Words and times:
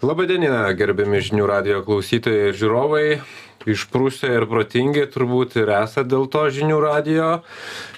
Labadiena, 0.00 0.70
gerbiami 0.72 1.18
žinių 1.20 1.44
radio 1.44 1.82
klausytojai 1.84 2.46
ir 2.48 2.54
žiūrovai. 2.56 3.08
Išprūsę 3.68 4.30
ir 4.32 4.46
protingi 4.48 5.02
turbūt 5.12 5.58
ir 5.60 5.68
esate 5.76 6.08
dėl 6.08 6.24
to 6.32 6.46
žinių 6.56 6.78
radio 6.80 7.26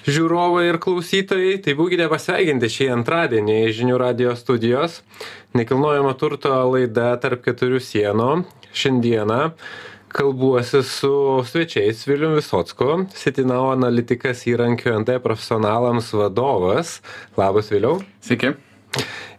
žiūrovai 0.03 0.65
ir 0.67 0.79
klausytojai. 0.83 1.53
Tai 1.63 1.75
būkite 1.79 2.09
pasveikinti 2.11 2.67
šį 2.73 2.89
antradienį 2.97 3.55
žinių 3.77 4.01
radio 4.01 4.33
studijos. 4.35 4.99
Nekilnojamo 5.55 6.11
turto 6.19 6.51
laida 6.73 7.13
tarp 7.23 7.47
keturių 7.47 7.79
sienų. 7.79 8.29
Šiandieną 8.75 9.39
kalbuosi 10.11 10.83
su 10.83 11.13
svečiais 11.47 12.03
Vilium 12.09 12.35
Visocku, 12.35 13.05
Sitinau 13.15 13.69
analitikas 13.71 14.43
įrankių 14.51 14.99
NT 15.05 15.21
profesionalams 15.23 16.11
vadovas. 16.19 16.97
Labas 17.39 17.71
Viliau. 17.71 18.01
Sveiki 18.19 18.57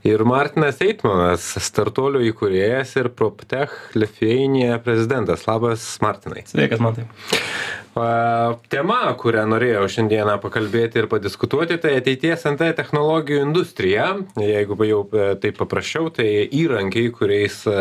ir 0.05 0.25
martinas 0.29 0.80
eitmanas 0.84 1.46
startuolio 1.64 2.21
įkūrėjas 2.29 2.93
ir 3.00 3.09
proptech 3.16 3.73
lithuania 3.96 4.77
prezidentas. 4.85 5.46
Labas 5.49 5.86
martinai. 6.04 6.44
Sveikas 6.49 6.82
mantai. 6.85 7.08
Tema 7.94 8.99
kurią 9.14 9.44
norėjau 9.46 9.85
šiandieną 9.96 10.40
pakalbėti 10.43 10.99
ir 10.99 11.07
padiskutuoti 11.11 11.79
tai 11.79 11.93
ateities 12.00 12.43
nt 12.50 12.72
technologijų 12.75 13.44
industrija. 13.46 14.08
Jeigu 14.40 14.77
jau 14.89 15.04
e, 15.14 15.29
taip 15.39 15.61
paprasčiau 15.61 16.11
tai 16.14 16.27
įrankiai 16.58 17.13
kuriais 17.14 17.61
e, 17.71 17.77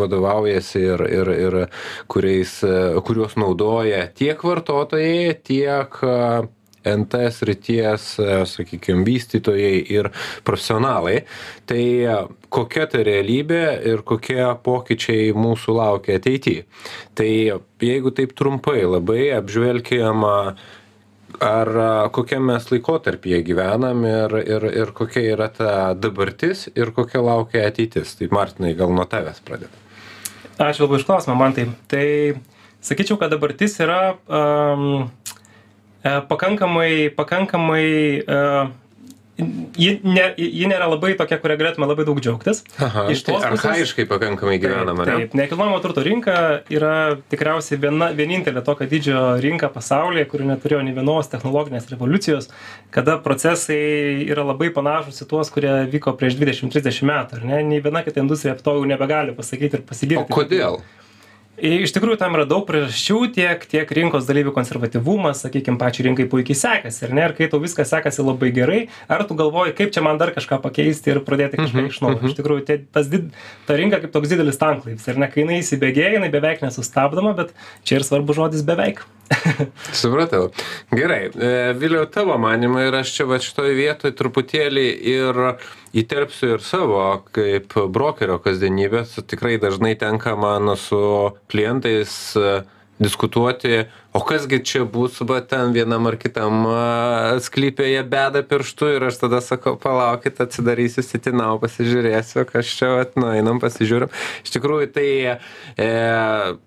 vadovaujasi 0.00 0.80
ir 0.80 1.04
ir 1.10 1.32
ir 1.34 1.58
kuriais 2.08 2.54
e, 2.64 2.78
kuriuos 3.04 3.36
naudoja 3.36 4.06
tiek 4.16 4.40
vartotojai 4.48 5.36
tiek 5.44 6.00
nt 6.84 7.16
srities 7.32 8.18
e, 8.18 8.28
sakykim 8.48 9.04
vystytojai 9.04 9.80
ir 9.92 10.10
profesionalai. 10.44 11.24
Tai 11.68 11.80
e, 11.82 12.16
kokia 12.48 12.86
ta 12.90 13.02
realybė 13.06 13.64
ir 13.90 14.04
kokie 14.06 14.42
pokyčiai 14.64 15.30
mūsų 15.36 15.76
laukia 15.76 16.18
ateity? 16.20 16.60
Tai 17.14 17.30
jeigu 17.84 18.14
taip 18.16 18.34
trumpai 18.38 18.82
labai 18.86 19.30
apžvelkim 19.36 20.24
ar 21.40 21.68
kokiam 22.12 22.48
mes 22.50 22.66
laikotarpyje 22.72 23.38
gyvenam 23.46 24.02
ir 24.04 24.34
ir 24.40 24.66
ir 24.82 24.90
kokia 24.96 25.22
yra 25.36 25.46
ta 25.52 25.70
dabartis 25.94 26.66
ir 26.74 26.90
kokia 26.96 27.22
laukia 27.22 27.68
ateitis? 27.68 28.16
Tai 28.18 28.32
martinai 28.34 28.74
gal 28.74 28.92
nuo 28.92 29.06
tavęs 29.08 29.44
pradedam 29.46 29.86
ačiū 30.60 30.84
labai 30.84 31.00
už 31.00 31.06
klausimą 31.08 31.36
mantai. 31.40 31.70
Tai 31.88 32.06
sakyčiau 32.84 33.16
kad 33.20 33.32
dabartis 33.32 33.78
yra 33.80 34.16
um, 34.28 35.08
E, 35.30 35.39
pakankamai 36.02 37.10
pakankamai 37.16 37.88
e, 38.24 38.38
ji, 39.40 39.90
ne, 40.04 40.24
ji 40.36 40.68
nėra 40.70 40.88
labai 40.90 41.12
tokia, 41.18 41.38
kurią 41.40 41.56
galėtume 41.60 41.88
labai 41.88 42.04
daug 42.08 42.20
džiaugtis. 42.22 42.62
Aha, 42.82 43.06
Iš 43.12 43.22
tos 43.26 43.42
tai 43.42 43.50
arhaiškai 43.54 44.06
pakankamai 44.10 44.58
gyvenama. 44.62 45.06
Taip, 45.08 45.30
taip 45.30 45.36
nekilnojamo 45.38 45.80
turto 45.84 46.04
rinka 46.04 46.36
yra 46.72 46.92
tikriausiai 47.32 47.80
viena, 47.82 48.10
vienintelė 48.16 48.62
tokio 48.66 48.88
didžio 48.90 49.24
rinka 49.42 49.70
pasaulyje, 49.72 50.26
kuri 50.30 50.48
neturėjo 50.50 50.82
nei 50.86 50.96
vienos 50.96 51.30
technologinės 51.32 51.88
revoliucijos, 51.92 52.50
kada 52.94 53.18
procesai 53.24 53.80
yra 54.28 54.46
labai 54.52 54.70
panašus 54.74 55.24
į 55.24 55.28
tuos, 55.30 55.52
kurie 55.54 55.72
vyko 55.92 56.16
prieš 56.20 56.38
20-30 56.40 57.10
metų. 57.10 57.42
Ne? 57.44 57.62
Nei 57.66 57.84
viena 57.84 58.04
kita 58.06 58.22
industrija 58.24 58.58
to 58.60 58.78
jau 58.78 58.88
nebegali 58.88 59.36
pasakyti 59.36 59.80
ir 59.80 59.86
pasigirti. 59.88 60.24
O 60.28 60.40
kodėl? 60.40 60.80
Iš 61.60 61.92
tikrųjų 61.94 62.18
tam 62.20 62.36
yra 62.38 62.46
daug 62.48 62.64
priežasčių 62.68 63.18
tiek 63.34 63.64
tiek 63.70 63.92
rinkos 63.96 64.26
dalyvių 64.28 64.52
konservatyvumas 64.56 65.42
sakykim 65.44 65.78
pačiai 65.80 66.08
rinkai 66.08 66.26
puikiai 66.30 66.58
sekasi 66.58 67.06
ar 67.06 67.14
ne? 67.16 67.26
Ir 67.28 67.36
kai 67.36 67.50
tau 67.52 67.60
viskas 67.62 67.92
sekasi 67.92 68.24
labai 68.24 68.50
gerai 68.56 68.80
ar 69.10 69.26
tu 69.28 69.36
galvoji 69.38 69.76
kaip 69.78 69.94
čia 69.94 70.04
man 70.04 70.20
dar 70.20 70.34
kažką 70.36 70.60
pakeisti 70.64 71.14
ir 71.14 71.22
pradėti 71.26 71.60
kažką 71.60 71.84
mhm, 71.84 71.92
iš 71.92 72.02
naujo? 72.04 72.18
Mhm. 72.20 72.32
iš 72.32 72.40
tikrųjų 72.40 72.66
tie 72.68 72.80
tas 72.92 73.10
did 73.12 73.30
ta 73.68 73.78
rinka 73.78 74.02
kaip 74.02 74.14
toks 74.16 74.32
didelis 74.32 74.60
tanklaivis 74.60 75.08
ar 75.10 75.20
ne? 75.20 75.30
Kai 75.30 75.44
jinai 75.44 75.60
įsibėgėja 75.60 76.16
jinai 76.18 76.32
beveik 76.32 76.64
nesustabdoma 76.64 77.36
bet 77.38 77.54
čia 77.84 78.00
ir 78.00 78.08
svarbus 78.08 78.40
žodis 78.40 78.66
beveik 78.66 79.04
supratau. 80.02 80.50
Gerai. 80.90 81.30
E, 81.30 81.50
viliau 81.78 82.06
tavo 82.10 82.36
manymu 82.40 82.82
ir 82.86 82.98
aš 83.00 83.14
čia 83.18 83.28
vat 83.30 83.44
šitoj 83.46 83.74
vietoj 83.78 84.14
truputėlį 84.18 84.86
ir 85.12 85.40
įterpsiu 86.02 86.56
ir 86.56 86.64
savo 86.64 87.04
kaip 87.34 87.76
brokerio 87.92 88.40
kasdienybės. 88.42 89.18
Tikrai 89.30 89.56
dažnai 89.62 89.94
tenka 90.00 90.36
man 90.38 90.74
su 90.78 91.00
klientais 91.50 92.34
diskutuoti 93.00 93.86
o 94.12 94.20
kas 94.26 94.46
gi 94.50 94.58
čia 94.66 94.84
bus 94.84 95.20
va 95.22 95.38
ten 95.40 95.70
vienam 95.74 96.06
ar 96.10 96.16
kitam 96.18 96.64
sklype 97.44 97.86
jie 97.86 98.02
beda 98.02 98.42
pirštu 98.42 98.88
ir 98.96 99.04
aš 99.06 99.20
tada 99.22 99.38
sakau 99.44 99.76
palaukit 99.78 100.40
atsidarysiu 100.42 101.04
sitinau 101.06 101.60
pasižiūrėsiu 101.62 102.42
kas 102.48 102.72
čia 102.74 102.90
vat 102.96 103.14
nueinam 103.20 103.60
pasižiūrim. 103.62 104.10
Iš 104.42 104.54
tikrųjų 104.56 104.88
tai 104.96 105.06
e, 105.30 105.90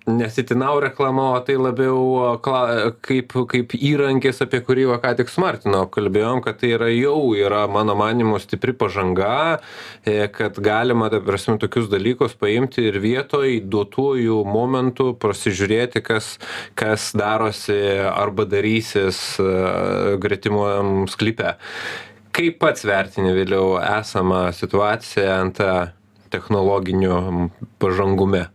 ne 0.08 0.30
sitinau 0.32 0.78
reklama 0.84 1.34
o 1.34 1.42
tai 1.44 1.58
labiau 1.60 2.38
kla, 2.44 2.94
kaip, 3.04 3.36
kaip 3.52 3.76
įrankis 3.76 4.40
apie 4.46 4.64
kurį 4.64 4.88
va 4.94 5.02
ką 5.04 5.16
tik 5.20 5.32
su 5.32 5.44
Martinu 5.44 5.84
kalbėjom 5.92 6.44
kad 6.46 6.62
tai 6.62 6.72
yra 6.78 6.90
jau 6.94 7.34
yra 7.36 7.66
mano 7.68 7.98
manimu 8.00 8.40
stipri 8.40 8.72
pažanga 8.72 9.60
e, 10.08 10.30
kad 10.32 10.62
galima 10.64 11.12
prasme 11.28 11.58
tokius 11.60 11.92
dalykus 11.92 12.38
paimti 12.40 12.88
ir 12.88 13.02
vietoj 13.04 13.60
duotuoju 13.68 14.40
momentu 14.48 15.12
prasižiūrėti 15.20 16.06
kas 16.06 16.38
kas 16.80 17.12
dar 17.18 17.33
darosi 17.34 17.78
arba 18.08 18.46
darysis 18.46 19.40
e, 19.42 19.50
gretimam 20.22 21.04
sklype. 21.12 21.58
Kaip 22.34 22.58
pats 22.62 22.86
vertini 22.86 23.34
vėliau 23.36 23.76
esamą 23.82 24.48
situaciją 24.58 25.36
ant 25.42 25.60
technologinių 26.34 27.50
pažangume? 27.82 28.48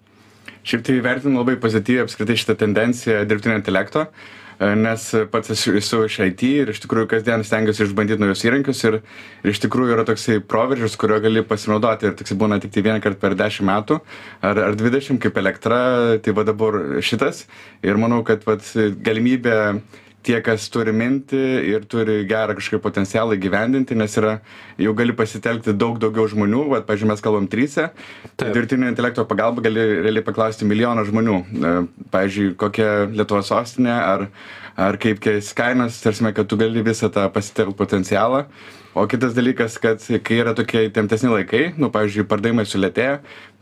Šiaip 0.67 0.83
tai 0.89 0.99
vertinu 1.05 1.39
labai 1.39 1.55
pozityviai 1.63 2.03
apskritai 2.07 2.35
šitą 2.41 2.59
tendenciją 2.59 3.23
dirbtinio 3.29 3.61
intelekto. 3.61 4.09
Uh, 4.09 4.38
nes 4.59 5.05
pats 5.31 5.53
esu 5.55 6.05
iš 6.07 6.19
IT 6.25 6.43
ir 6.49 6.73
iš 6.73 6.81
tikrųjų 6.83 7.07
kasdien 7.13 7.45
stengiuosi 7.47 7.85
išbandyti 7.87 8.23
naujus 8.23 8.43
įrankius 8.47 8.83
ir, 8.89 8.99
ir 9.45 9.53
iš 9.53 9.61
tikrųjų 9.63 9.95
yra 9.95 10.07
toksai 10.09 10.41
proveržis, 10.43 10.97
kurio 10.99 11.21
gali 11.23 11.45
pasinaudoti. 11.47 12.11
Ir 12.11 12.19
toksai 12.19 12.39
būna 12.41 12.59
tik 12.63 12.75
tai 12.75 12.83
vieną 12.87 12.99
kartą 13.05 13.23
per 13.23 13.39
10 13.39 13.69
metų 13.69 14.01
ar, 14.43 14.63
ar 14.71 14.79
20 14.79 15.23
kaip 15.23 15.39
elektra, 15.39 15.79
tai 16.25 16.35
va 16.35 16.47
dabar 16.49 16.81
šitas. 17.05 17.47
Ir 17.87 18.01
manau, 18.03 18.25
kad 18.27 18.43
vat, 18.49 18.67
galimybė 18.75 19.59
tie 20.27 20.41
kas 20.45 20.67
turi 20.73 20.93
mintį 20.95 21.43
ir 21.73 21.85
turi 21.91 22.21
gerą 22.29 22.57
kažkokį 22.59 22.81
potencialą 22.85 23.37
įgyvendinti 23.39 23.97
nes 23.99 24.17
yra 24.21 24.39
jau 24.81 24.95
gali 24.99 25.15
pasitelkti 25.17 25.75
daug 25.79 25.99
daugiau 26.03 26.27
žmonių. 26.31 26.65
Vat 26.73 26.87
pavyzdžiui 26.89 27.11
mes 27.13 27.25
kalbam 27.25 27.49
trise. 27.51 27.89
Dirbtinio 28.41 28.91
intelekto 28.91 29.25
pagalba 29.29 29.65
gali 29.65 29.85
realiai 30.03 30.27
paklausti 30.27 30.69
milijoną 30.69 31.07
žmonių. 31.09 31.37
E, 31.39 31.75
pavyzdžiui 32.15 32.57
kokia 32.61 32.91
lietuvos 33.13 33.53
sostinė 33.53 33.95
ar 33.99 34.29
ar 34.79 34.95
kaip 35.03 35.19
keis 35.19 35.51
kainas 35.59 35.97
ta 35.99 36.13
prasme 36.13 36.31
kad 36.35 36.47
tu 36.47 36.57
gali 36.59 36.85
visą 36.87 37.11
tą 37.11 37.25
pasitelkt 37.35 37.75
potencialą. 37.79 38.45
O 38.95 39.07
kitas 39.11 39.35
dalykas 39.35 39.79
kad 39.83 40.03
kai 40.27 40.39
yra 40.43 40.55
tokie 40.59 40.85
įtemptesni 40.87 41.31
laikai 41.33 41.65
nu 41.79 41.91
pavyzdžiui 41.95 42.27
pardavimai 42.31 42.67
sulėtėja 42.67 43.19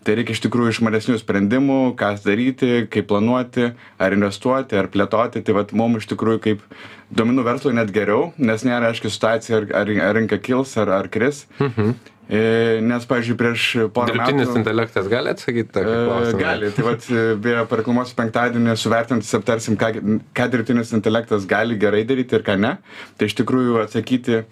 tai 0.07 0.17
reikia 0.19 0.37
iš 0.37 0.43
tikrųjų 0.47 0.77
išmanesnių 0.77 1.19
sprendimų 1.21 1.79
ką 1.99 2.13
daryti 2.25 2.87
kaip 2.93 3.09
planuoti 3.11 3.73
ar 3.99 4.17
investuoti 4.17 4.79
ar 4.79 4.91
plėtoti 4.93 5.43
tai 5.43 5.57
vat 5.57 5.75
mum 5.77 5.99
iš 5.99 6.07
tikrųjų 6.13 6.43
kaip 6.45 6.67
duomenų 7.11 7.47
verslui 7.47 7.75
net 7.77 7.91
geriau 7.95 8.31
nes 8.39 8.67
nėra 8.67 8.93
aiški 8.93 9.11
situacija 9.11 9.63
ar 9.63 9.73
ar 9.83 9.97
ar 10.11 10.21
rinka 10.21 10.39
kils 10.43 10.77
ar 10.81 10.95
ar 11.01 11.11
kris 11.13 11.47
mhm. 11.59 11.97
E, 12.27 12.81
nes, 12.83 13.05
pavyzdžiui, 13.07 13.37
prieš 13.39 13.65
porą 13.95 14.11
metų. 14.11 14.33
Dirbtinis 14.33 14.57
intelektas 14.59 15.07
gali 15.07 15.31
atsakyti 15.31 15.71
tą 15.71 15.85
e, 15.87 15.93
klausimą? 16.09 16.41
Gali. 16.41 16.71
Tai 16.75 16.87
vad, 16.89 17.05
e, 17.07 17.27
beje, 17.39 17.61
pareklamuosiu 17.71 18.17
penktadienį, 18.19 18.73
suvertintis 18.83 19.31
aptarsim, 19.39 19.77
ką, 19.79 19.93
ką 20.35 20.49
dirbtinis 20.51 20.91
intelektas 20.97 21.47
gali 21.47 21.79
gerai 21.79 22.03
daryti 22.09 22.35
ir 22.35 22.43
ką 22.47 22.57
ne. 22.59 22.73
Tai 23.15 23.31
iš 23.31 23.37
tikrųjų 23.39 23.79
atsakyti 23.85 24.43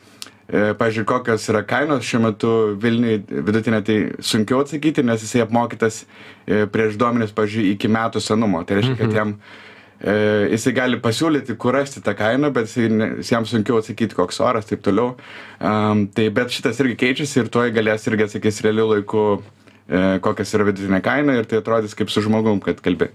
E, 0.44 0.74
pavyzdžiui, 0.76 1.06
kokios 1.08 1.46
yra 1.48 1.62
kainos 1.64 2.04
šiuo 2.04 2.20
metu 2.26 2.48
Vilniui 2.80 3.22
vidutinė, 3.24 3.80
tai 3.84 3.96
sunkiau 4.20 4.60
atsakyti, 4.60 5.04
nes 5.06 5.22
jisai 5.24 5.40
apmokytas 5.46 6.02
e, 6.04 6.66
prieš 6.70 6.98
duomenis, 7.00 7.32
pavyzdžiui, 7.36 7.70
iki 7.72 7.88
metų 7.88 8.20
senumo. 8.20 8.60
Tai 8.68 8.76
reiškia, 8.78 8.98
kad 8.98 9.08
mhm. 9.08 9.16
jam 9.16 9.32
e, 10.04 10.16
jisai 10.52 10.74
gali 10.76 11.00
pasiūlyti, 11.04 11.56
kur 11.60 11.78
rasti 11.78 12.04
tą 12.04 12.12
kainą, 12.18 12.52
bet 12.52 12.68
jisai, 12.68 13.24
jam 13.24 13.48
sunkiau 13.48 13.80
atsakyti, 13.80 14.18
koks 14.18 14.42
oras, 14.44 14.68
taip 14.68 14.84
toliau. 14.84 15.14
Um, 15.64 16.04
tai 16.12 16.28
bet 16.34 16.52
šitas 16.52 16.82
irgi 16.84 17.00
keičiasi 17.06 17.40
ir 17.40 17.50
tuoj 17.54 17.72
galės 17.76 18.04
irgi 18.10 18.28
atsakys 18.28 18.60
realiu 18.66 18.90
laiku, 18.92 19.24
kokias 20.24 20.54
yra 20.56 20.64
vidutinė 20.64 21.02
kaina 21.04 21.34
ir 21.36 21.48
tai 21.48 21.58
atrodys 21.60 21.92
kaip 21.96 22.12
su 22.12 22.24
žmogum, 22.24 22.60
kad 22.64 22.80
kalbė. 22.84 23.10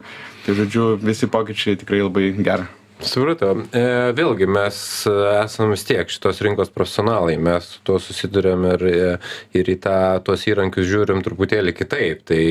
Tai 0.45 0.57
žodžiu, 0.57 0.91
visi 1.01 1.29
pokyčiai 1.29 1.77
tikrai 1.81 2.03
labai 2.05 2.29
gerai. 2.45 2.69
Supratau. 3.05 3.63
E, 3.71 3.83
vėlgi 4.17 4.47
mes 4.49 4.79
esam 5.07 5.73
vis 5.73 5.85
tiek 5.87 6.09
šitos 6.11 6.41
rinkos 6.45 6.71
profesionalai. 6.73 7.37
Mes 7.41 7.67
su 7.75 7.83
tuo 7.87 7.99
susiduriam 8.03 8.65
ir 8.73 8.85
ir 9.55 9.71
į 9.71 9.77
tą 9.83 9.99
tuos 10.25 10.45
įrankius 10.49 10.87
žiūrim 10.89 11.23
truputėlį 11.25 11.75
kitaip. 11.77 12.25
Tai 12.29 12.43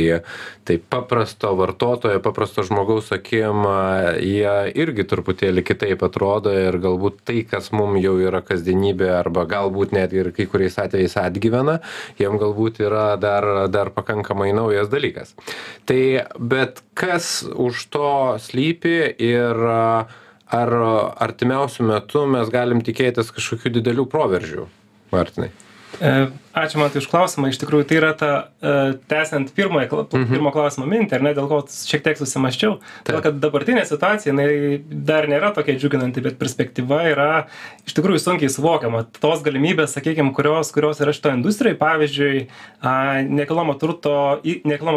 tai 0.69 0.77
paprasto 0.79 1.55
vartotojo 1.57 2.21
paprasto 2.21 2.63
žmogaus 2.67 3.09
akim 3.17 3.65
jie 4.21 4.55
irgi 4.77 5.07
truputėlį 5.09 5.65
kitaip 5.65 6.05
atrodo 6.05 6.53
ir 6.53 6.77
galbūt 6.83 7.23
tai 7.29 7.41
kas 7.49 7.71
mum 7.73 7.97
jau 8.01 8.19
yra 8.21 8.43
kasdienybė 8.45 9.09
arba 9.17 9.47
galbūt 9.49 9.95
netgi 9.97 10.23
ir 10.23 10.31
kai 10.37 10.49
kuriais 10.51 10.77
atvejais 10.83 11.17
atgyvena 11.23 11.79
jiem 12.21 12.37
galbūt 12.41 12.83
yra 12.85 13.07
dar 13.21 13.69
dar 13.73 13.93
pakankamai 13.97 14.53
naujas 14.57 14.93
dalykas. 14.93 15.33
Tai 15.89 16.29
bet 16.39 16.83
kas 16.99 17.43
už 17.49 17.85
to 17.95 18.13
slypi 18.45 18.99
ir 19.17 19.65
ar 20.55 20.75
artimiausiu 21.29 21.87
metu 21.89 22.27
mes 22.31 22.51
galim 22.53 22.83
tikėtis 22.85 23.33
kažkokių 23.37 23.75
didelių 23.79 24.09
proveržių 24.13 24.69
martynai 25.13 25.51
E, 25.51 25.68
ačiū 25.99 26.79
man 26.79 26.91
tai 26.91 27.01
už 27.03 27.09
klausimą. 27.11 27.51
Iš 27.51 27.59
tikrųjų, 27.63 27.87
tai 27.89 27.99
yra 27.99 28.11
ta, 28.19 28.31
e, 28.63 28.95
tęsiant 29.11 29.51
pirmąją, 29.55 29.89
mhm. 30.07 30.31
pirmo 30.31 30.53
klausimo 30.55 30.87
mintį, 30.91 31.19
ar 31.19 31.25
ne, 31.27 31.33
dėl 31.37 31.49
ko 31.51 31.61
šiek 31.67 32.05
tiek 32.05 32.19
susimaščiau. 32.19 32.79
Todėl, 33.07 33.23
kad 33.25 33.39
dabartinė 33.43 33.85
situacija, 33.89 34.33
jinai 34.33 34.79
dar 34.89 35.29
nėra 35.31 35.51
tokia 35.57 35.77
džiuginanti, 35.79 36.23
bet 36.25 36.39
perspektyva 36.41 37.01
yra 37.11 37.29
iš 37.87 37.97
tikrųjų 37.99 38.23
sunkiai 38.23 38.53
suvokiama. 38.53 39.05
Tos 39.19 39.43
galimybės, 39.47 39.95
sakykime, 39.97 40.33
kurios, 40.37 40.73
kurios 40.75 41.03
yra 41.05 41.15
šito 41.17 41.33
industrijai, 41.35 41.79
pavyzdžiui, 41.81 42.45
nekilnojamo 43.29 43.79
turto, 43.81 44.17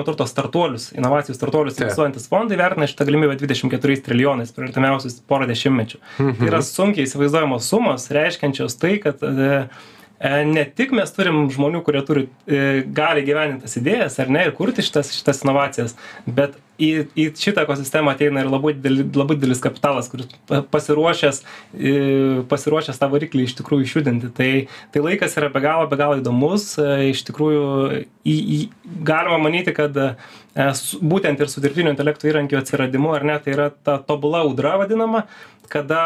turto 0.07 0.27
startuolius, 0.29 0.91
inovacijų 0.97 1.37
startuolius 1.37 1.79
investuojantis 1.81 2.29
fondai 2.31 2.59
vertina 2.61 2.89
šitą 2.89 3.07
galimybę 3.09 3.37
24 3.41 4.01
trilijonais 4.05 4.53
per 4.53 4.69
artimiausius 4.69 5.21
porą 5.29 5.49
dešimtmečių. 5.49 6.01
Mhm. 6.19 6.37
Tai 6.41 6.51
yra 6.51 6.61
sunkiai 6.65 7.07
įsivaizduojamos 7.07 7.69
sumos, 7.69 8.09
reiškiančios 8.13 8.77
tai, 8.81 8.97
kad 9.01 9.21
e, 9.25 9.31
E, 9.31 10.00
ne 10.21 10.65
tik 10.77 10.91
mes 10.93 11.09
turim 11.15 11.47
žmonių, 11.49 11.81
kurie 11.85 12.01
turi, 12.05 12.25
e, 12.45 12.81
gali 12.93 13.23
gyveninti 13.25 13.65
tas 13.65 13.77
idėjas, 13.79 14.19
ar 14.21 14.29
ne, 14.29 14.43
ir 14.45 14.53
kurti 14.53 14.83
šitas, 14.85 15.09
šitas 15.17 15.41
inovacijas, 15.41 15.95
bet 16.27 16.57
į, 16.81 16.89
į 17.17 17.25
šitą 17.41 17.63
ekosistemą 17.65 18.13
ateina 18.13 18.43
ir 18.43 18.51
labai, 18.51 18.75
dideli, 18.77 19.07
labai 19.17 19.39
didelis 19.39 19.63
kapitalas, 19.63 20.11
kuris 20.11 20.29
pasiruošęs, 20.73 21.41
e, 21.73 21.93
pasiruošęs 22.51 23.01
tą 23.01 23.09
variklį 23.09 23.47
iš 23.47 23.55
tikrųjų 23.57 23.87
išjudinti. 23.87 24.29
Tai, 24.37 24.49
tai 24.93 25.03
laikas 25.07 25.37
yra 25.41 25.49
be 25.53 25.63
galo, 25.63 25.87
be 25.89 25.97
galo 25.97 26.19
įdomus. 26.21 26.67
Iš 27.09 27.23
tikrųjų, 27.31 27.63
į, 28.21 28.35
į, 28.37 28.59
galima 29.07 29.39
manyti, 29.41 29.73
kad 29.73 29.97
būtent 31.01 31.41
ir 31.41 31.49
su 31.49 31.63
dirbtinio 31.63 31.95
intelekto 31.95 32.29
įrankiu 32.29 32.59
atsiradimu, 32.59 33.15
ar 33.17 33.25
ne, 33.25 33.39
tai 33.41 33.55
yra 33.55 33.71
ta 33.73 33.97
tobula 34.05 34.43
audra 34.45 34.75
vadinama, 34.83 35.25
kada 35.71 36.03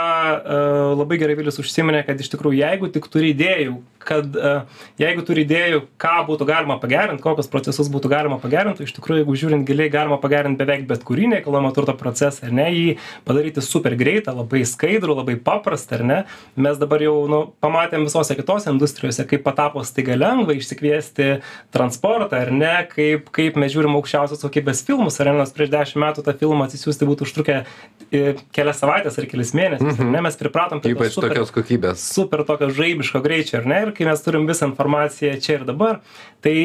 labai 0.96 1.18
gerai 1.18 1.36
Vilius 1.40 1.58
užsiminė, 1.60 2.04
kad 2.06 2.20
iš 2.22 2.30
tikrųjų, 2.36 2.60
jeigu 2.62 2.92
tik 2.94 3.10
turi 3.12 3.34
idėjų, 3.34 3.80
kad 4.08 4.38
uh, 4.38 4.80
jeigu 5.02 5.26
turi 5.28 5.46
idėjų, 5.46 5.82
ką 6.02 6.16
būtų 6.30 6.48
galima 6.50 6.78
pagerinti, 6.82 7.24
kokius 7.24 7.50
procesus 7.52 7.90
būtų 7.92 8.12
galima 8.12 8.40
pagerinti, 8.42 8.86
iš 8.86 8.96
tikrųjų, 8.98 9.24
jeigu 9.24 9.38
žiūrint 9.42 9.68
giliai, 9.68 9.90
galima 9.94 10.20
pagerinti 10.22 10.62
beveik 10.62 10.86
bet 10.90 11.04
kurį 11.08 11.32
nekilnojamo 11.36 11.72
turto 11.76 11.96
procesą, 11.98 12.48
ar 12.48 12.56
ne, 12.56 12.68
jį 12.74 12.96
padaryti 13.28 13.64
super 13.66 13.96
greitą, 14.00 14.36
labai 14.36 14.64
skaidrų, 14.68 15.18
labai 15.22 15.38
paprastą, 15.42 16.00
ar 16.00 16.06
ne. 16.06 16.20
Mes 16.56 16.80
dabar 16.82 17.04
jau 17.04 17.16
nu, 17.32 17.42
pamatėm 17.64 18.06
visose 18.08 18.38
kitose 18.38 18.72
industrijose, 18.72 19.26
kaip 19.30 19.44
patapo 19.46 19.84
staiga 19.88 20.18
lengva 20.20 20.56
išsikviesti 20.56 21.40
transportą, 21.76 22.44
ar 22.46 22.54
ne, 22.54 22.74
kaip, 22.92 23.30
kaip 23.36 23.60
mes 23.62 23.74
žiūrim 23.74 23.98
aukščiausios 24.00 24.44
kokybės 24.46 24.84
filmus, 24.88 25.20
ar 25.20 25.32
ne, 25.32 25.38
nors 25.42 25.54
prieš 25.56 25.74
dešimt 25.74 26.04
metų 26.06 26.26
tą 26.26 26.36
filmą 26.40 26.68
atsisiųsti 26.70 27.10
būtų 27.10 27.28
užtrukę 27.28 27.58
e, 27.66 28.36
kelias 28.56 28.82
savaitės 28.82 29.20
ar 29.20 29.30
kelias 29.32 29.54
mėnesius, 29.58 29.96
mm 29.96 30.00
-hmm. 30.00 30.14
ne, 30.16 30.24
mes 30.28 30.40
pripratom 30.40 30.82
prie 30.84 30.96
Ypač 30.96 31.16
super, 31.16 31.34
tokios 31.34 31.54
kokybės. 31.56 32.06
Super 32.16 32.46
tokio 32.48 32.70
žaibiško 32.70 33.22
greičio, 33.26 33.60
ar 33.62 33.70
ne, 33.70 33.82
ir 33.88 33.95
kai 33.98 34.08
mes 34.10 34.24
turim 34.26 34.48
visą 34.50 34.70
informaciją 34.72 35.40
čia 35.44 35.60
ir 35.60 35.68
dabar, 35.68 36.02
tai 36.46 36.56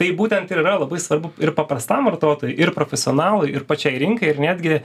tai 0.00 0.10
būtent 0.16 0.50
ir 0.50 0.62
yra 0.62 0.78
labai 0.80 0.98
svarbu 1.02 1.34
ir 1.42 1.52
paprastam 1.56 2.08
vartotojui, 2.08 2.56
ir 2.56 2.72
profesionalui, 2.76 3.52
ir 3.52 3.68
pačiai 3.68 4.00
rinkai, 4.00 4.32
ir 4.32 4.40
netgi, 4.40 4.80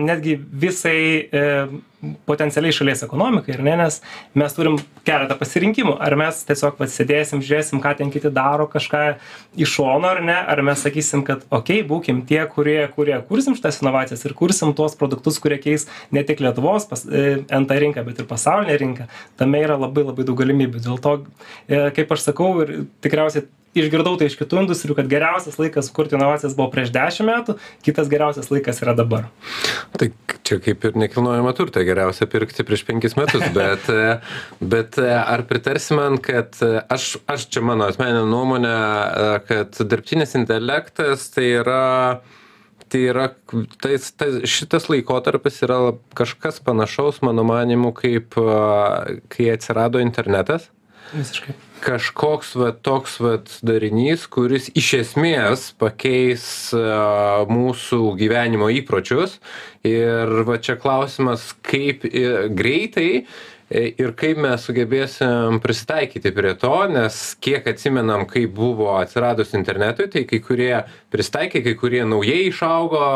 netgi 0.00 0.36
visai 0.64 1.00
uh, 1.28 1.78
potencialiai 2.26 2.72
šalies 2.74 3.02
ekonomikai, 3.04 3.54
ir 3.54 3.62
ne, 3.64 3.74
nes 3.80 3.98
mes 4.38 4.54
turim 4.56 4.78
keletą 5.06 5.36
pasirinkimų. 5.38 5.96
Ar 6.00 6.16
mes 6.18 6.40
tiesiog 6.48 6.78
pasėdėsim, 6.78 7.42
žiūrėsim, 7.44 7.80
ką 7.84 7.92
ten 7.98 8.12
kiti 8.14 8.32
daro, 8.34 8.66
kažką 8.70 9.02
iš 9.60 9.74
šono, 9.76 10.08
ar 10.14 10.22
ne, 10.24 10.36
ar 10.54 10.62
mes 10.66 10.80
sakysim, 10.86 11.24
kad, 11.26 11.44
okei, 11.48 11.80
okay, 11.82 11.88
būkim 11.90 12.22
tie, 12.28 12.40
kurie, 12.50 12.78
kurie 12.94 13.18
kursim 13.28 13.56
šitas 13.58 13.82
inovacijas 13.84 14.24
ir 14.24 14.36
kursim 14.38 14.72
tuos 14.76 14.96
produktus, 15.00 15.40
kurie 15.42 15.60
keis 15.60 15.88
ne 16.14 16.24
tik 16.26 16.40
Lietuvos 16.44 16.88
pas, 16.88 17.04
e, 17.04 17.42
NT 17.60 17.80
rinką, 17.84 18.04
bet 18.08 18.22
ir 18.22 18.28
pasaulinę 18.30 18.80
rinką. 18.80 19.08
Tame 19.40 19.60
yra 19.66 19.76
labai 19.80 20.06
labai 20.08 20.28
daug 20.28 20.40
galimybių. 20.40 20.84
Dėl 20.86 21.00
to, 21.04 21.16
e, 21.68 21.88
kaip 21.96 22.16
aš 22.16 22.30
sakau, 22.30 22.54
ir 22.64 22.86
tikriausiai 23.04 23.44
išgirdau 23.76 24.16
tai 24.18 24.28
iš 24.30 24.36
kitų 24.40 24.64
industrijų, 24.64 24.96
kad 24.98 25.10
geriausias 25.10 25.58
laikas 25.60 25.90
kurti 25.94 26.16
inovacijas 26.18 26.56
buvo 26.58 26.70
prieš 26.72 26.90
dešimt 26.94 27.30
metų, 27.30 27.56
kitas 27.86 28.10
geriausias 28.10 28.50
laikas 28.50 28.82
yra 28.82 28.94
dabar. 28.98 29.28
Tai 29.98 30.10
čia 30.46 30.58
kaip 30.62 30.88
ir 30.88 30.98
nekilnojama 30.98 31.52
turta, 31.56 31.84
geriausia 31.86 32.26
pirkti 32.30 32.66
prieš 32.66 32.84
penkis 32.88 33.14
metus, 33.18 33.46
bet, 33.58 33.86
bet 34.60 34.98
ar 34.98 35.44
pritarsi 35.48 35.96
man, 35.98 36.18
kad 36.22 36.58
aš, 36.90 37.14
aš 37.30 37.46
čia 37.52 37.62
mano 37.66 37.86
asmeninė 37.90 38.26
nuomonė, 38.30 38.74
kad 39.46 39.80
dirbtinis 39.80 40.36
intelektas 40.38 41.30
tai 41.34 41.48
yra 41.62 41.86
tai 42.90 43.04
yra 43.06 43.28
tai, 43.78 43.94
tai 44.18 44.28
šitas 44.50 44.88
laikotarpis 44.90 45.62
yra 45.62 45.78
kažkas 46.18 46.58
panašaus 46.66 47.22
mano 47.22 47.46
manimu 47.46 47.94
kaip 47.94 48.34
kai 49.30 49.50
atsirado 49.54 50.02
internetas 50.02 50.66
visiškai 51.14 51.54
kažkoks 51.80 52.54
va 52.60 52.70
toks 52.72 53.18
vat 53.22 53.52
darinys 53.66 54.26
kuris 54.30 54.68
iš 54.78 54.90
esmės 55.00 55.70
pakeis 55.80 56.44
mūsų 57.50 58.00
gyvenimo 58.20 58.70
įpročius. 58.80 59.38
Ir 59.86 60.42
va 60.48 60.58
čia 60.60 60.76
klausimas 60.80 61.50
kaip 61.64 62.04
greitai 62.56 63.24
e, 63.70 63.84
ir 63.96 64.12
kaip 64.18 64.42
mes 64.44 64.66
sugebėsim 64.66 65.60
prisitaikyti 65.64 66.34
prie 66.36 66.52
to 66.60 66.74
nes 66.92 67.20
kiek 67.40 67.64
atsimenam 67.72 68.26
kaip 68.28 68.52
buvo 68.56 68.92
atsiradus 68.98 69.56
internetui 69.56 70.10
tai 70.12 70.26
kai 70.28 70.42
kurie 70.44 70.74
prisitaikė 71.14 71.64
kai 71.64 71.74
kurie 71.80 72.04
naujai 72.04 72.50
išaugo 72.50 73.06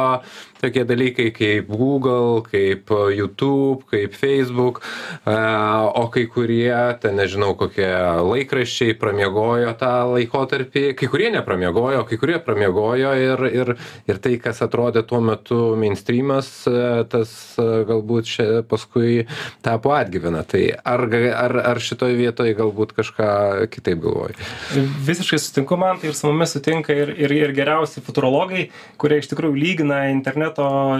tokie 0.64 0.84
dalykai 0.88 1.31
kaip 1.37 1.69
google 1.69 2.43
kaip 2.49 2.90
youtube 3.14 3.84
kaip 3.90 4.16
facebook 4.16 4.81
o 5.26 6.05
kai 6.12 6.26
kurie 6.32 6.72
ten 7.00 7.16
nežinau 7.19 7.55
kokie 7.58 7.88
laikraščiai 8.25 8.96
pramiegojo 8.99 9.72
tą 9.78 9.93
laikotarpį. 10.14 10.84
Kai 10.99 11.08
kurie 11.11 11.31
nepramiegojo 11.34 12.05
kai 12.08 12.19
kurie 12.20 12.38
pramiegojo 12.43 13.12
ir 13.20 13.44
ir 13.50 13.72
ir 14.11 14.20
tai 14.25 14.37
kas 14.43 14.62
atrodė 14.64 15.05
tuo 15.08 15.20
metu 15.25 15.61
meinstrymas 15.81 16.50
tas 17.12 17.34
galbūt 17.58 18.31
čia 18.31 18.49
paskui 18.69 19.26
tapo 19.64 19.94
atgyvena. 19.96 20.44
Tai 20.49 20.64
ar 20.84 21.06
ar 21.44 21.56
ar 21.75 21.82
šitoj 21.82 22.17
vietoj 22.19 22.55
galbūt 22.60 22.94
kažką 22.96 23.31
kitaip 23.72 24.02
galvoji? 24.05 24.38
Visiškai 25.08 25.40
sutinku 25.43 25.78
man 25.81 26.00
tai 26.00 26.12
ir 26.12 26.19
su 26.19 26.31
mumis 26.31 26.55
sutinka 26.56 26.94
ir 26.94 27.14
ir 27.14 27.34
ir 27.34 27.55
geriausi 27.56 28.02
futurologai 28.05 28.69
kurie 29.00 29.19
iš 29.22 29.31
tikrųjų 29.32 29.58
lygina 29.58 30.05
interneto 30.12 30.54
interneto 30.63 30.99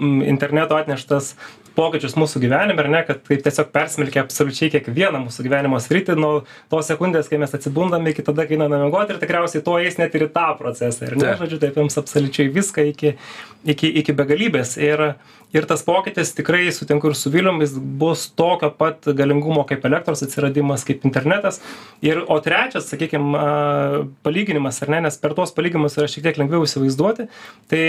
interneto 0.00 0.76
atneštas 0.76 1.36
pokyčius 1.78 2.16
mūsų 2.18 2.42
gyvenime, 2.42 2.82
ar 2.82 2.90
ne, 2.90 3.02
kad 3.06 3.22
tai 3.26 3.38
tiesiog 3.44 3.70
persmelkia 3.74 4.24
absoliučiai 4.24 4.72
kiekvieną 4.74 5.22
mūsų 5.28 5.46
gyvenimo 5.46 5.78
sritį, 5.82 6.18
nuo 6.18 6.32
tos 6.72 6.90
sekundės, 6.90 7.30
kai 7.30 7.38
mes 7.40 7.54
atsibundame, 7.54 8.12
iki 8.12 8.24
tada, 8.26 8.48
kai 8.48 8.58
einame 8.58 8.82
miegoti 8.82 9.14
ir 9.14 9.22
tikriausiai 9.22 9.64
to 9.64 9.78
eis 9.78 9.98
net 10.00 10.16
ir 10.18 10.26
į 10.26 10.32
tą 10.34 10.50
procesą. 10.58 11.06
Ir 11.06 11.18
ne, 11.20 11.34
žodžiu, 11.38 11.60
taip 11.62 11.78
jums 11.78 11.98
absoliučiai 12.00 12.50
viską 12.54 12.88
iki, 12.90 13.14
iki, 13.68 13.92
iki 14.02 14.14
begalybės. 14.18 14.74
Ir, 14.82 15.04
ir 15.54 15.68
tas 15.70 15.84
pokytis 15.86 16.34
tikrai 16.36 16.66
sutinku 16.74 17.12
ir 17.12 17.16
su 17.18 17.30
Vilium, 17.32 17.62
jis 17.62 17.76
bus 17.78 18.26
tokio 18.36 18.72
pat 18.74 19.06
galingumo 19.16 19.62
kaip 19.68 19.86
elektros 19.88 20.24
atsiradimas, 20.26 20.84
kaip 20.88 21.06
internetas. 21.08 21.62
Ir, 22.04 22.24
o 22.26 22.40
trečias, 22.44 22.90
sakykime, 22.90 23.46
palyginimas, 24.26 24.82
ar 24.82 24.92
ne, 24.96 25.04
nes 25.06 25.20
per 25.22 25.36
tuos 25.38 25.54
palyginimus 25.56 25.98
yra 26.00 26.10
šiek 26.10 26.26
tiek 26.26 26.42
lengviau 26.42 26.66
įsivaizduoti, 26.66 27.28
tai 27.70 27.82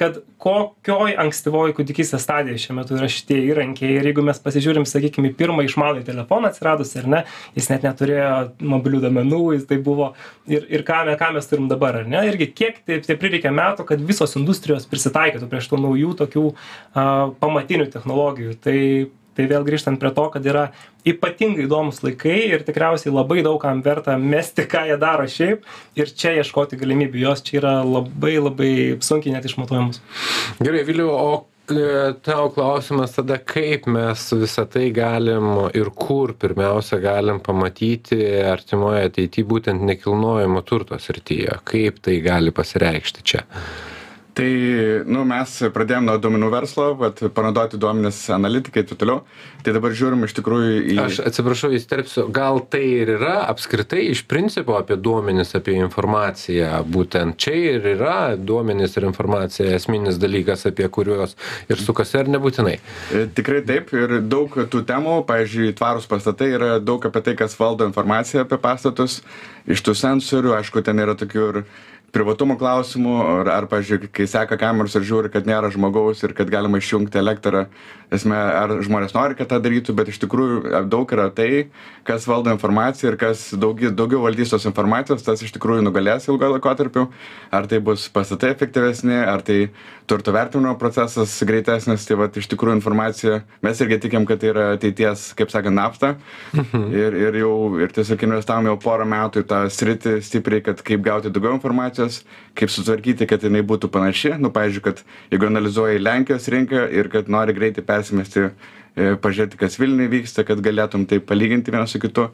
kad 0.00 0.22
kokioj 0.40 1.18
ankstyvoji 1.20 1.76
kūdikystės 1.76 2.24
stadijoje 2.24 2.64
šiuo 2.64 2.78
metu 2.80 2.96
yra 2.96 3.09
šitie 3.12 3.40
įrankiai 3.50 3.98
ir 3.98 4.10
jeigu 4.10 4.24
mes 4.26 4.40
pasižiūrim 4.42 4.86
sakykim 4.88 5.28
į 5.30 5.34
pirmą 5.38 5.64
išmanųjį 5.66 6.06
telefoną 6.08 6.50
atsiradusį 6.50 7.02
ar 7.02 7.10
ne 7.14 7.22
jis 7.58 7.70
net 7.72 7.86
neturėjo 7.86 8.32
mobilių 8.72 9.04
duomenų 9.06 9.42
jis 9.56 9.68
tai 9.70 9.80
buvo 9.84 10.12
ir 10.50 10.66
ir 10.70 10.86
ką 10.86 11.02
ką 11.20 11.32
mes 11.36 11.50
turim 11.50 11.68
dabar 11.70 12.02
ar 12.02 12.10
ne 12.10 12.24
irgi 12.30 12.50
kiek 12.54 12.82
tai 12.86 13.00
tai 13.04 13.18
prireikė 13.20 13.52
metų 13.54 13.86
kad 13.88 14.02
visos 14.06 14.36
industrijos 14.40 14.88
prisitaikytų 14.90 15.50
prie 15.50 15.62
šitų 15.64 15.80
naujų 15.84 16.16
tokių 16.24 16.44
a 16.94 17.06
pamatinių 17.40 17.90
technologijų. 17.92 18.58
Tai 18.60 18.78
tai 19.38 19.44
vėl 19.48 19.62
grįžtant 19.64 20.00
prie 20.02 20.10
to 20.12 20.24
kad 20.34 20.44
yra 20.44 20.64
ypatingai 21.06 21.64
įdomūs 21.64 22.02
laikai 22.04 22.50
ir 22.50 22.64
tikriausiai 22.66 23.12
labai 23.14 23.44
daug 23.46 23.60
kam 23.62 23.78
verta 23.84 24.16
mesti 24.20 24.66
ką 24.68 24.82
jie 24.90 24.96
daro 25.00 25.24
šiaip 25.30 25.62
ir 25.96 26.10
čia 26.10 26.34
ieškoti 26.40 26.76
galimybių. 26.80 27.22
Jos 27.22 27.44
čia 27.46 27.60
yra 27.60 27.74
labai 27.86 28.34
labai 28.42 28.72
sunkiai 29.06 29.32
net 29.36 29.46
išmatuojamos. 29.48 30.02
Gerai 30.60 30.82
viliau 30.88 31.14
o 31.14 31.30
tau 32.26 32.48
klausimas 32.54 33.14
tada, 33.16 33.38
kaip 33.38 33.86
mes 33.90 34.24
visą 34.40 34.66
tai 34.70 34.88
galim 34.94 35.52
ir 35.76 35.90
kur 35.94 36.34
pirmiausia 36.34 36.98
galim 37.02 37.40
pamatyti 37.44 38.18
artimoje 38.50 39.06
ateityje 39.10 39.46
būtent 39.52 39.86
nekilnojamo 39.88 40.62
turto 40.66 40.98
srityje, 40.98 41.60
kaip 41.64 42.02
tai 42.04 42.18
gali 42.24 42.54
pasireikšti 42.54 43.24
čia. 43.32 43.44
Tai 44.36 44.48
nu, 45.10 45.22
mes 45.26 45.52
pradėjome 45.74 46.06
nuo 46.06 46.16
duomenų 46.22 46.48
verslo, 46.52 46.86
vat, 46.98 47.18
panaudoti 47.34 47.78
duomenis 47.80 48.18
analitikai 48.34 48.84
ir 48.84 48.88
taip 48.90 49.00
toliau. 49.00 49.22
Tai 49.64 49.74
dabar 49.76 49.94
žiūrim 49.96 50.22
iš 50.26 50.34
tikrųjų 50.38 50.76
į... 50.92 50.96
Aš 51.02 51.18
atsiprašau, 51.30 51.72
įsterpsiu, 51.76 52.26
gal 52.34 52.62
tai 52.70 52.82
ir 53.00 53.14
yra 53.16 53.40
apskritai 53.50 54.06
iš 54.12 54.22
principo 54.30 54.76
apie 54.78 54.96
duomenis, 55.00 55.52
apie 55.58 55.74
informaciją. 55.80 56.80
Būtent 56.88 57.40
čia 57.42 57.56
ir 57.74 57.90
yra 57.96 58.16
duomenis 58.36 58.96
ir 58.96 59.08
informacija 59.08 59.74
esminis 59.76 60.20
dalykas, 60.22 60.64
apie 60.70 60.86
kuriuos 60.92 61.36
ir 61.68 61.82
sukasi 61.82 62.20
ar 62.22 62.30
nebūtinai. 62.30 62.78
E, 62.78 63.26
tikrai 63.36 63.64
taip 63.66 63.94
ir 63.96 64.20
daug 64.22 64.54
tų 64.70 64.84
temų, 64.88 65.20
pavyzdžiui, 65.28 65.74
tvarūs 65.80 66.08
pastatai 66.10 66.52
yra 66.54 66.72
daug 66.78 67.04
apie 67.08 67.24
tai, 67.26 67.36
kas 67.40 67.58
valdo 67.58 67.88
informaciją 67.88 68.46
apie 68.46 68.60
pastatus, 68.62 69.20
iš 69.70 69.82
tų 69.84 69.96
sensorių, 69.98 70.54
aišku, 70.60 70.84
ten 70.86 71.02
yra 71.02 71.18
tokių 71.18 71.48
ir 71.50 71.64
privatumo 72.14 72.56
klausimų 72.60 73.14
ar 73.22 73.52
ar 73.54 73.68
pavyzdžiui 73.70 74.10
kai 74.14 74.26
seka 74.30 74.58
kameros 74.60 74.96
ir 74.98 75.06
žiūri 75.06 75.32
kad 75.32 75.48
nėra 75.48 75.70
žmogaus 75.74 76.22
ir 76.26 76.34
kad 76.36 76.50
galima 76.52 76.80
išjungti 76.80 77.20
elektrą 77.20 77.66
esmė 78.14 78.36
ar 78.36 78.74
žmonės 78.82 79.14
nori 79.14 79.38
kad 79.38 79.50
tą 79.50 79.60
darytų 79.62 79.94
bet 79.98 80.10
iš 80.10 80.18
tikrųjų 80.24 80.84
daug 80.90 81.12
yra 81.14 81.28
tai 81.34 81.70
kas 82.06 82.26
valdo 82.26 82.52
informaciją 82.54 83.12
ir 83.12 83.18
kas 83.20 83.44
daugi 83.54 83.92
daugiau 83.94 84.24
valdys 84.24 84.50
tos 84.50 84.66
informacijos 84.68 85.22
tas 85.26 85.42
iš 85.44 85.52
tikrųjų 85.54 85.84
nugalės 85.86 86.26
ilguoju 86.28 86.56
laikotarpiu. 86.56 87.06
Ar 87.54 87.68
tai 87.70 87.80
bus 87.84 88.08
pastatai 88.12 88.52
efektyvesni 88.54 89.16
ar 89.20 89.44
tai 89.46 89.70
turto 90.10 90.34
vertinimo 90.34 90.74
procesas 90.78 91.36
greitesnis 91.46 92.06
tai 92.08 92.18
vat 92.18 92.36
iš 92.36 92.48
tikrųjų 92.50 92.80
informacija 92.80 93.40
mes 93.62 93.82
irgi 93.84 94.00
tikim 94.06 94.26
kad 94.26 94.42
tai 94.42 94.50
yra 94.54 94.66
ateities 94.74 95.30
kaip 95.38 95.52
sakant 95.54 95.76
nafta. 95.76 96.16
Ir 96.90 97.14
ir 97.14 97.40
jau 97.42 97.54
ir 97.78 97.94
tiesiog 97.94 98.26
investavom 98.26 98.70
jau 98.72 98.76
porą 98.82 99.06
metų 99.08 99.44
į 99.44 99.48
tą 99.50 99.62
sritį 99.70 100.18
stipriai 100.26 100.64
kad 100.66 100.82
kaip 100.86 101.04
gauti 101.06 101.30
daugiau 101.30 101.54
informacijos 101.58 101.99
informacijos 102.00 102.24
kaip 102.54 102.70
sutvarkyti 102.70 103.26
kad 103.26 103.42
jinai 103.42 103.62
būtų 103.62 103.90
panaši. 103.90 104.34
Nu 104.38 104.50
pavyzdžiui 104.50 104.82
kad 104.84 105.02
jeigu 105.30 105.46
analizuoji 105.46 106.02
lenkijos 106.02 106.48
rinką 106.48 106.88
ir 106.92 107.08
kad 107.08 107.28
nori 107.28 107.54
greitai 107.54 107.84
persimesti 107.84 108.48
e, 108.48 109.14
pažiūrėti 109.20 109.58
kas 109.58 109.78
vilniuj 109.78 110.10
vyksta 110.10 110.44
kad 110.44 110.60
galėtum 110.60 111.06
taip 111.06 111.26
palyginti 111.26 111.70
vienas 111.70 111.90
su 111.92 112.00
kitu. 112.00 112.30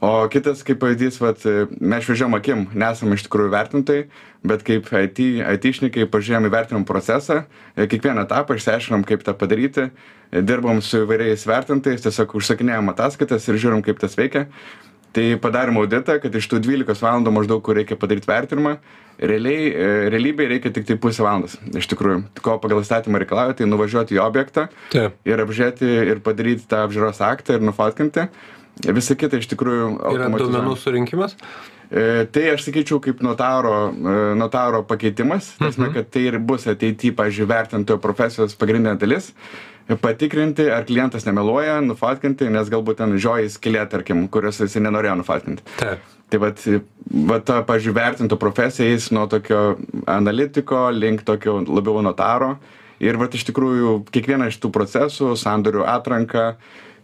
O 0.00 0.28
kitas 0.30 0.62
kaip 0.62 0.78
pavyzdys 0.78 1.18
vat 1.20 1.44
e, 1.46 1.66
mes 1.80 2.04
šviežiom 2.04 2.36
akim 2.38 2.68
nesam 2.74 3.12
iš 3.12 3.26
tikrųjų 3.26 3.50
vertintojai 3.50 4.04
bet 4.46 4.62
kaip 4.62 4.86
it 4.94 5.18
aitišnikai 5.18 6.06
pažiūrėjom 6.06 6.46
į 6.46 6.52
vertinimo 6.54 6.86
procesą 6.86 7.42
e, 7.74 7.88
kiekvieną 7.90 8.28
etapą 8.28 8.54
išsiaiškinom 8.54 9.04
kaip 9.04 9.26
tą 9.26 9.34
padaryti 9.34 9.90
dirbom 10.30 10.82
su 10.84 11.02
įvairiais 11.02 11.46
vertintojais 11.48 12.04
tiesiog 12.04 12.36
užsakinėjom 12.38 12.92
ataskaitas 12.92 13.48
ir 13.48 13.58
žiūrim 13.58 13.82
kaip 13.82 13.98
tas 13.98 14.14
veikia 14.14 14.46
tai 15.18 15.28
padarėm 15.42 15.82
auditą 15.82 16.20
kad 16.22 16.34
iš 16.38 16.46
tų 16.50 16.62
dvylikos 16.62 17.02
valandų 17.02 17.34
maždaug 17.34 17.62
kur 17.66 17.78
reikia 17.78 17.98
padaryt 17.98 18.28
vertinimą 18.28 18.76
realiai 19.18 19.70
e, 19.72 19.88
realybėj 20.14 20.52
reikia 20.54 20.72
tiktai 20.74 20.98
pusę 21.00 21.24
valandos 21.26 21.56
iš 21.74 21.88
tikrųjų. 21.90 22.20
Ko 22.44 22.58
pagal 22.62 22.84
įstatymą 22.84 23.22
reikalauja 23.22 23.58
tai 23.58 23.66
nuvažiuot 23.70 24.14
į 24.14 24.20
objektą 24.22 24.68
ir 24.94 25.42
apžiūrėti 25.44 25.88
ir 26.12 26.22
padaryt 26.24 26.68
tą 26.70 26.84
apžiūros 26.86 27.22
aktą 27.26 27.58
ir 27.58 27.66
nufotkinti 27.66 28.28
visa 28.94 29.16
kita 29.18 29.40
iš 29.40 29.50
tikrųjų 29.50 29.90
yra 30.14 30.30
duomenų 30.30 30.76
surinkimas? 30.78 31.34
E, 31.88 32.26
tai 32.30 32.50
aš 32.52 32.66
sakyčiau 32.66 33.00
kaip 33.02 33.22
notaro, 33.24 33.88
e, 33.88 34.18
notaro 34.38 34.82
pakeitimas, 34.86 35.54
tas, 35.56 35.78
mhm. 35.80 35.94
kad 35.96 36.10
tai 36.12 36.26
ir 36.28 36.36
bus 36.38 36.68
ateityje, 36.68 37.16
pažiūrėjau, 37.16 37.48
vertintojo 37.48 38.02
profesijos 38.02 38.54
pagrindinė 38.60 38.98
dalis 39.00 39.32
patikrinti, 39.96 40.68
ar 40.70 40.84
klientas 40.84 41.24
nemeluoja, 41.24 41.78
nufatkinti, 41.80 42.50
nes 42.52 42.68
galbūt 42.68 43.00
ten 43.00 43.16
žioji 43.16 43.48
skilė, 43.54 43.86
tarkim, 43.88 44.26
kurios 44.28 44.60
jis 44.60 44.76
nenorėjo 44.84 45.14
nufatkinti. 45.22 45.64
Taip. 45.80 46.04
Tai 46.28 46.40
vat, 46.42 46.60
vat 47.30 47.52
vertinto 47.96 48.36
profesija 48.36 48.88
eis 48.92 49.08
nuo 49.16 49.24
tokio 49.26 49.78
analitiko 50.04 50.90
link 50.92 51.24
tokio 51.24 51.62
labiau 51.64 52.02
notaro. 52.04 52.58
Ir 53.00 53.16
vat 53.16 53.32
iš 53.32 53.46
tikrųjų 53.48 53.94
kiekvieną 54.12 54.50
iš 54.50 54.58
tų 54.60 54.72
procesų, 54.74 55.30
sandorių 55.38 55.86
atranką, 55.88 56.50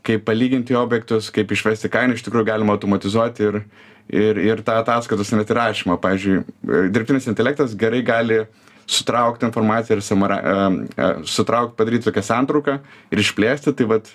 kaip 0.05 0.27
palyginti 0.27 0.77
objektus, 0.77 1.31
kaip 1.33 1.55
išvesti 1.55 1.89
kainą, 1.89 2.19
iš 2.19 2.27
tikrųjų 2.27 2.49
galima 2.51 2.75
automatizuoti 2.75 3.47
ir, 3.47 3.61
ir, 4.13 4.41
ir 4.43 4.61
tą 4.67 4.77
ataskaitos 4.83 5.33
net 5.33 5.55
įrašymą. 5.55 5.97
Pavyzdžiui, 6.03 6.43
dirbtinis 6.93 7.31
intelektas 7.31 7.79
gerai 7.81 8.03
gali 8.05 8.43
sutraukti 8.87 9.47
informaciją 9.49 9.99
ir 9.99 10.05
samara, 10.05 10.41
e, 10.41 10.85
e, 10.97 11.15
sutraukti, 11.25 11.77
padaryti 11.79 12.11
tokią 12.11 12.25
santrauką 12.25 12.79
ir 13.11 13.25
išplėsti, 13.25 13.75
tai 13.77 13.89
vad 13.91 14.13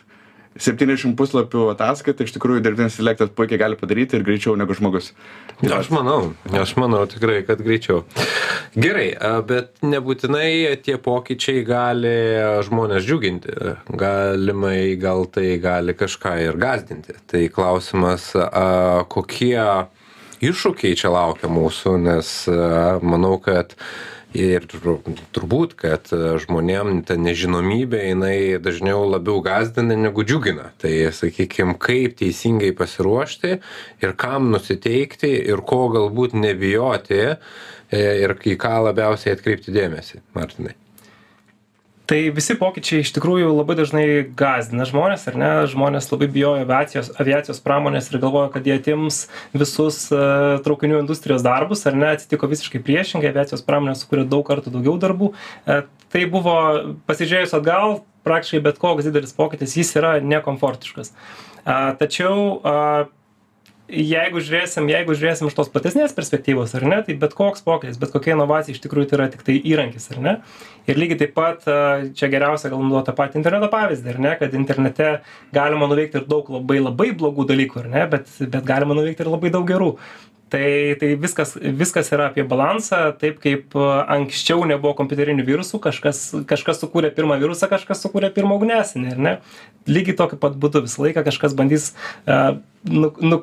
70 0.60 1.14
puslapių 1.16 1.70
ataskaitą 1.72 2.26
iš 2.26 2.34
tikrųjų 2.36 2.64
dirbtinis 2.66 2.98
intelektas 2.98 3.30
puikiai 3.38 3.60
gali 3.62 3.78
padaryti 3.80 4.18
ir 4.18 4.26
greičiau 4.28 4.56
negu 4.60 4.76
žmogus. 4.76 5.12
Aš 5.64 5.92
manau, 5.94 6.34
aš 6.58 6.74
manau 6.80 7.04
tikrai, 7.10 7.44
kad 7.48 7.62
greičiau. 7.64 8.02
Gerai, 8.74 9.12
bet 9.48 9.80
nebūtinai 9.86 10.74
tie 10.84 10.98
pokyčiai 11.02 11.64
gali 11.68 12.16
žmonės 12.66 13.06
džiuginti. 13.06 13.56
Galimai 14.02 14.98
gal 15.00 15.30
tai 15.32 15.54
gali 15.62 15.96
kažką 15.96 16.36
ir 16.50 16.60
gazdinti. 16.60 17.16
Tai 17.30 17.46
klausimas, 17.54 18.32
kokie 19.14 19.64
iššūkiai 20.44 20.98
čia 20.98 21.14
laukia 21.14 21.52
mūsų, 21.52 21.96
nes 22.10 22.34
manau, 23.06 23.38
kad 23.44 23.78
ir 24.38 24.66
turbūt 24.70 25.74
kad 25.80 26.10
žmonėm 26.12 27.02
ta 27.08 27.18
nežinomybė 27.18 28.02
jinai 28.12 28.38
dažniau 28.62 29.08
labiau 29.10 29.42
gąsdina 29.46 29.98
negu 29.98 30.26
džiugina. 30.26 30.70
Tai 30.82 30.94
sakykim 31.16 31.76
kaip 31.82 32.20
teisingai 32.20 32.72
pasiruošti 32.78 33.56
ir 34.04 34.14
kam 34.20 34.52
nusiteikti 34.54 35.32
ir 35.50 35.64
ko 35.66 35.88
galbūt 35.96 36.38
nebijoti 36.38 37.24
e, 37.26 37.34
ir 37.98 38.38
į 38.38 38.60
ką 38.62 38.76
labiausiai 38.90 39.34
atkreipti 39.38 39.74
dėmesį 39.74 40.22
martynai 40.38 40.78
tai 42.10 42.24
visi 42.34 42.56
pokyčiai 42.58 43.04
iš 43.04 43.12
tikrųjų 43.14 43.52
labai 43.54 43.76
dažnai 43.78 44.06
gąsdina 44.38 44.88
žmones 44.90 45.28
ar 45.30 45.36
ne? 45.38 45.50
Žmonės 45.70 46.10
labai 46.10 46.30
bijojo 46.34 46.64
aviacijos 46.64 47.12
aviacijos 47.22 47.62
pramonės 47.62 48.10
ir 48.10 48.18
galvojo 48.24 48.50
kad 48.56 48.66
jie 48.66 48.80
atims 48.80 49.20
visus 49.54 50.08
e, 50.10 50.22
traukinių 50.66 51.04
industrijos 51.04 51.46
darbus 51.46 51.86
ar 51.86 51.98
ne? 52.00 52.10
Atsitiko 52.16 52.50
visiškai 52.50 52.82
priešingai 52.88 53.30
aviacijos 53.30 53.62
pramonė 53.68 53.94
sukūrė 54.00 54.26
daug 54.32 54.42
kartų 54.48 54.74
daugiau 54.74 54.98
darbų. 55.02 55.32
E, 55.70 55.84
tai 56.10 56.26
buvo 56.34 56.56
pasižiūrėjus 57.06 57.54
atgal 57.60 58.00
praktiškai 58.26 58.64
bet 58.66 58.82
koks 58.82 59.06
didelis 59.06 59.38
pokytis 59.38 59.78
jis 59.78 59.94
yra 60.02 60.18
nekomfortiškas. 60.26 61.14
Tačiau 62.02 62.60
jeigu 63.90 64.42
žiūrėsim 64.44 64.88
jeigu 64.92 65.16
žiūrėsim 65.18 65.50
iš 65.50 65.56
tos 65.58 65.72
platesnės 65.74 66.14
perspektyvos 66.16 66.76
ar 66.78 66.86
ne 66.88 67.00
tai 67.06 67.16
bet 67.20 67.34
koks 67.38 67.64
pokytis 67.66 68.00
bet 68.02 68.14
kokia 68.14 68.36
inovacija 68.36 68.76
iš 68.76 68.82
tikrųjų 68.84 69.10
tai 69.10 69.20
yra 69.20 69.28
tiktai 69.34 69.58
įrankis 69.60 70.10
ar 70.14 70.22
ne? 70.24 70.36
Ir 70.90 71.00
lygiai 71.02 71.20
taip 71.24 71.36
pat 71.38 71.68
čia 72.18 72.32
geriausia 72.32 72.72
gal 72.72 72.82
naudot 72.84 73.10
tą 73.10 73.16
patį 73.18 73.42
interneto 73.42 73.70
pavyzdį 73.74 74.14
ar 74.14 74.24
ne 74.26 74.34
kad 74.40 74.58
internete 74.58 75.12
galima 75.56 75.90
nuveikti 75.90 76.22
ir 76.22 76.30
daug 76.30 76.50
labai 76.54 76.82
labai 76.82 77.12
blogų 77.18 77.48
dalykų 77.50 77.84
ar 77.84 77.94
ne 77.94 78.10
bet 78.16 78.34
bet 78.42 78.66
galima 78.68 78.98
nuveikti 78.98 79.26
ir 79.26 79.34
labai 79.34 79.54
daug 79.54 79.68
gerų. 79.70 79.96
Tai 80.50 80.96
tai 80.98 81.14
viskas 81.22 81.54
viskas 81.62 82.10
yra 82.10 82.30
apie 82.32 82.42
balansą 82.42 83.12
taip 83.22 83.38
kaip 83.44 83.76
anksčiau 83.78 84.64
nebuvo 84.70 84.96
kompiuterinių 84.98 85.46
virusų 85.46 85.78
kažkas 85.84 86.24
kažkas 86.50 86.82
sukūrė 86.82 87.12
pirmą 87.14 87.38
virusą 87.42 87.70
kažkas 87.70 88.02
sukūrė 88.06 88.32
pirmą 88.34 88.58
ugniasinį 88.58 89.14
ar 89.14 89.22
ne? 89.28 89.36
Lygiai 89.90 90.18
tokiu 90.18 90.42
pat 90.42 90.58
būdu 90.58 90.82
visą 90.88 91.06
laiką 91.06 91.26
kažkas 91.28 91.54
bandys 91.58 91.92
nu, 92.84 93.12
nu, 93.20 93.42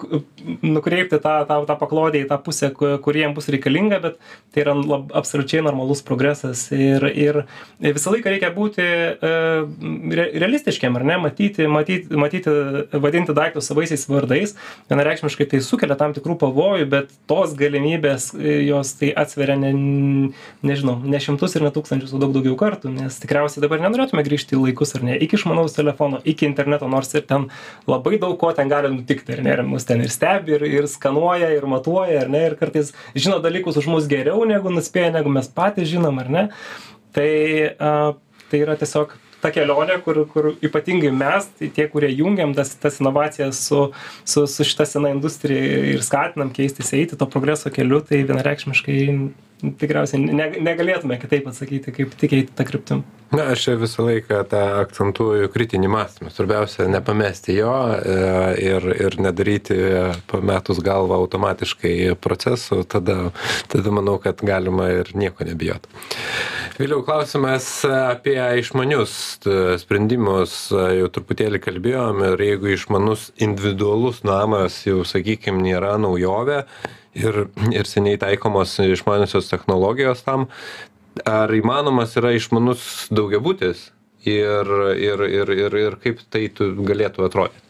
nukreipti 0.63 1.19
tą, 1.21 1.45
tą, 1.49 1.59
tą 1.69 1.77
paklodę 1.77 2.23
į 2.23 2.29
tą 2.31 2.39
pusę, 2.43 2.71
kur 2.73 3.17
jiems 3.17 3.37
bus 3.37 3.49
reikalinga, 3.53 3.99
bet 4.01 4.17
tai 4.55 4.63
yra 4.65 4.75
lab, 4.77 5.11
absoliučiai 5.17 5.63
normalus 5.65 6.03
progresas. 6.07 6.67
Ir, 6.73 7.05
ir 7.13 7.43
visą 7.83 8.15
laiką 8.15 8.33
reikia 8.33 8.51
būti 8.55 8.83
e, 8.83 9.33
re, 10.17 10.27
realistiškiam, 10.41 10.97
ar 10.97 11.05
ne, 11.09 11.19
matyti, 11.27 11.69
matyti, 11.71 12.17
matyti, 12.17 12.55
vadinti 13.03 13.37
daiktus 13.37 13.69
savaisiais 13.71 14.07
vardais, 14.09 14.57
vienareikšmiškai 14.91 15.49
tai 15.53 15.61
sukelia 15.65 15.99
tam 16.01 16.17
tikrų 16.17 16.39
pavojų, 16.41 16.89
bet 16.93 17.13
tos 17.29 17.53
galimybės 17.59 18.31
e, 18.35 18.59
jos 18.71 18.95
tai 19.01 19.13
atsveria 19.25 19.59
ne, 19.61 19.75
nežinau, 20.67 20.97
ne 21.05 21.21
šimtus 21.23 21.59
ir 21.59 21.67
ne 21.67 21.75
tūkstančius, 21.75 22.17
o 22.17 22.23
daug 22.23 22.33
daugiau 22.37 22.57
kartų, 22.59 22.95
nes 22.97 23.21
tikriausiai 23.21 23.65
dabar 23.65 23.85
nenorėtume 23.85 24.25
grįžti 24.27 24.57
į 24.57 24.65
laikus, 24.65 24.97
ar 24.97 25.05
ne, 25.07 25.21
iki 25.21 25.37
išmanaus 25.37 25.77
telefono, 25.77 26.23
iki 26.25 26.49
interneto, 26.49 26.89
nors 26.91 27.13
ir 27.15 27.27
ten 27.29 27.51
labai 27.91 28.17
daug 28.23 28.39
ko 28.41 28.53
ten 28.57 28.73
gali 28.73 28.91
nutikti 28.95 29.36
ar 29.37 29.45
ne 29.45 29.53
ir 29.55 29.63
mus 29.69 29.87
ten 29.89 30.03
ir 30.05 30.13
stebi 30.13 30.57
ir 30.57 30.67
ir 30.69 30.89
skanuoja 30.91 31.53
ir 31.55 31.69
matuoja 31.71 32.25
ar 32.25 32.33
ne 32.33 32.47
ir 32.49 32.57
kartais 32.61 32.93
žino 33.15 33.39
dalykus 33.45 33.79
už 33.83 33.91
mus 33.93 34.09
geriau 34.11 34.45
negu 34.49 34.73
nuspėja 34.73 35.13
negu 35.19 35.33
mes 35.33 35.49
patys 35.49 35.93
žinom 35.93 36.19
ar 36.25 36.33
ne. 36.39 36.49
Tai 37.17 37.31
a, 37.79 37.93
tai 38.51 38.61
yra 38.65 38.77
tiesiog 38.81 39.15
ta 39.43 39.53
kelionė 39.55 39.99
kur 40.05 40.23
kur 40.33 40.51
ypatingai 40.65 41.13
mes 41.15 41.49
tai 41.59 41.69
tie 41.75 41.87
kurie 41.93 42.11
jungiam 42.13 42.55
tas 42.57 42.73
tas 42.83 43.01
inovacijas 43.03 43.61
su 43.69 43.91
su 44.25 44.47
su 44.51 44.65
šita 44.65 44.87
sena 44.89 45.13
industrija 45.15 45.83
ir 45.93 46.03
skatinam 46.03 46.53
keistis 46.57 46.93
eiti 46.97 47.19
to 47.21 47.29
progreso 47.31 47.71
keliu 47.71 48.01
tai 48.01 48.25
vienareikšmiškai 48.29 48.99
tikriausiai 49.63 50.21
ne, 50.21 50.49
negalėtume 50.63 51.19
kitaip 51.21 51.47
atsakyti, 51.51 51.95
kaip 51.95 52.17
tik 52.21 52.35
eiti 52.37 52.57
tą 52.57 52.67
kryptim. 52.69 53.05
Na, 53.35 53.49
aš 53.51 53.65
visą 53.81 54.05
laiką 54.07 54.45
tą 54.47 54.61
akcentuoju 54.85 55.49
kritinį 55.51 55.89
mąstymą. 55.91 56.31
Svarbiausia, 56.31 56.85
nepamesti 56.91 57.57
jo 57.57 57.73
e, 57.97 58.19
ir, 58.63 58.87
ir 59.03 59.17
nedaryti 59.19 59.79
pametus 60.31 60.79
galvą 60.85 61.19
automatiškai 61.25 62.15
procesų, 62.23 62.85
tada, 62.87 63.33
tada 63.73 63.95
manau, 63.95 64.21
kad 64.23 64.45
galima 64.47 64.93
ir 64.95 65.11
nieko 65.19 65.49
nebijoti. 65.49 65.91
Vėliau 66.77 67.01
klausimas 67.03 67.67
apie 67.89 68.37
išmanius 68.61 69.17
sprendimus, 69.81 70.69
jau 70.71 71.09
truputėlį 71.09 71.63
kalbėjom 71.65 72.23
ir 72.29 72.47
jeigu 72.51 72.75
išmanus 72.77 73.31
individualus 73.43 74.21
namas 74.29 74.83
jau, 74.85 75.01
sakykime, 75.09 75.65
nėra 75.65 75.97
naujovė, 75.99 76.63
ir, 77.17 77.43
ir 77.73 77.89
seniai 77.89 78.21
taikomos 78.21 78.77
išmaniosios 78.85 79.51
technologijos 79.51 80.23
tam, 80.27 80.49
ar 81.25 81.53
įmanomas 81.57 82.17
yra 82.21 82.35
išmanus 82.37 83.09
daugiabutis 83.15 83.91
ir, 84.27 84.73
ir, 84.97 85.23
ir, 85.31 85.55
ir, 85.57 85.79
ir 85.87 86.01
kaip 86.03 86.21
tai 86.31 86.49
galėtų 86.59 87.27
atrodyti? 87.29 87.66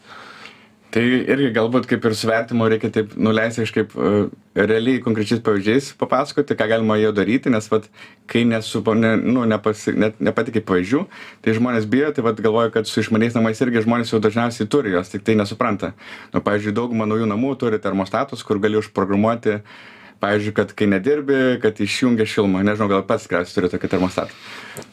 Tai 0.87 1.01
irgi 1.03 1.49
galbūt 1.51 1.87
kaip 1.89 2.05
ir 2.07 2.13
suvertimo 2.15 2.67
reikia 2.71 2.89
taip 2.95 3.11
nuleisti 3.19 3.65
kažkaip 3.65 3.95
uh, 3.99 4.29
realiai 4.55 5.01
konkrečiais 5.03 5.41
pavyzdžiais 5.43 5.89
papasakoti, 5.99 6.55
ką 6.55 6.67
galima 6.71 6.95
jo 7.01 7.11
daryti, 7.15 7.51
nes 7.51 7.67
vat, 7.67 7.89
kai 8.31 8.45
nesupo, 8.47 8.95
ne, 8.95 9.11
nu, 9.19 9.43
nepasi, 9.51 9.91
net 9.99 10.21
nepatikai 10.23 10.63
pavyzdžių, 10.69 11.03
tai 11.43 11.57
žmonės 11.59 11.89
bijo, 11.91 12.13
tai 12.15 12.23
vat, 12.25 12.39
galvoja, 12.43 12.71
kad 12.77 12.87
su 12.87 13.03
išmaniais 13.03 13.35
namais 13.35 13.59
irgi 13.65 13.83
žmonės 13.83 14.15
jau 14.15 14.21
dažniausiai 14.23 14.69
turi 14.71 14.95
jos, 14.95 15.11
tik 15.11 15.27
tai 15.27 15.35
nesupranta. 15.35 15.91
Nu, 16.31 16.39
pavyzdžiui, 16.45 16.77
dauguma 16.79 17.09
naujų 17.09 17.27
namų 17.33 17.57
turi 17.59 17.83
termostatus, 17.83 18.45
kur 18.47 18.63
gali 18.63 18.79
užprogramuoti 18.79 19.59
uh, 19.59 19.85
pavyzdžiui, 20.21 20.53
kad 20.57 20.71
kai 20.77 20.87
nedirbi, 20.91 21.39
kad 21.63 21.79
išjungia 21.83 22.27
šilumą. 22.29 22.63
Nežinau, 22.67 22.89
gal 22.91 23.03
pats 23.07 23.27
tikriausiai 23.27 23.57
turi 23.57 23.71
tokį 23.73 23.91
termostatą. 23.91 24.37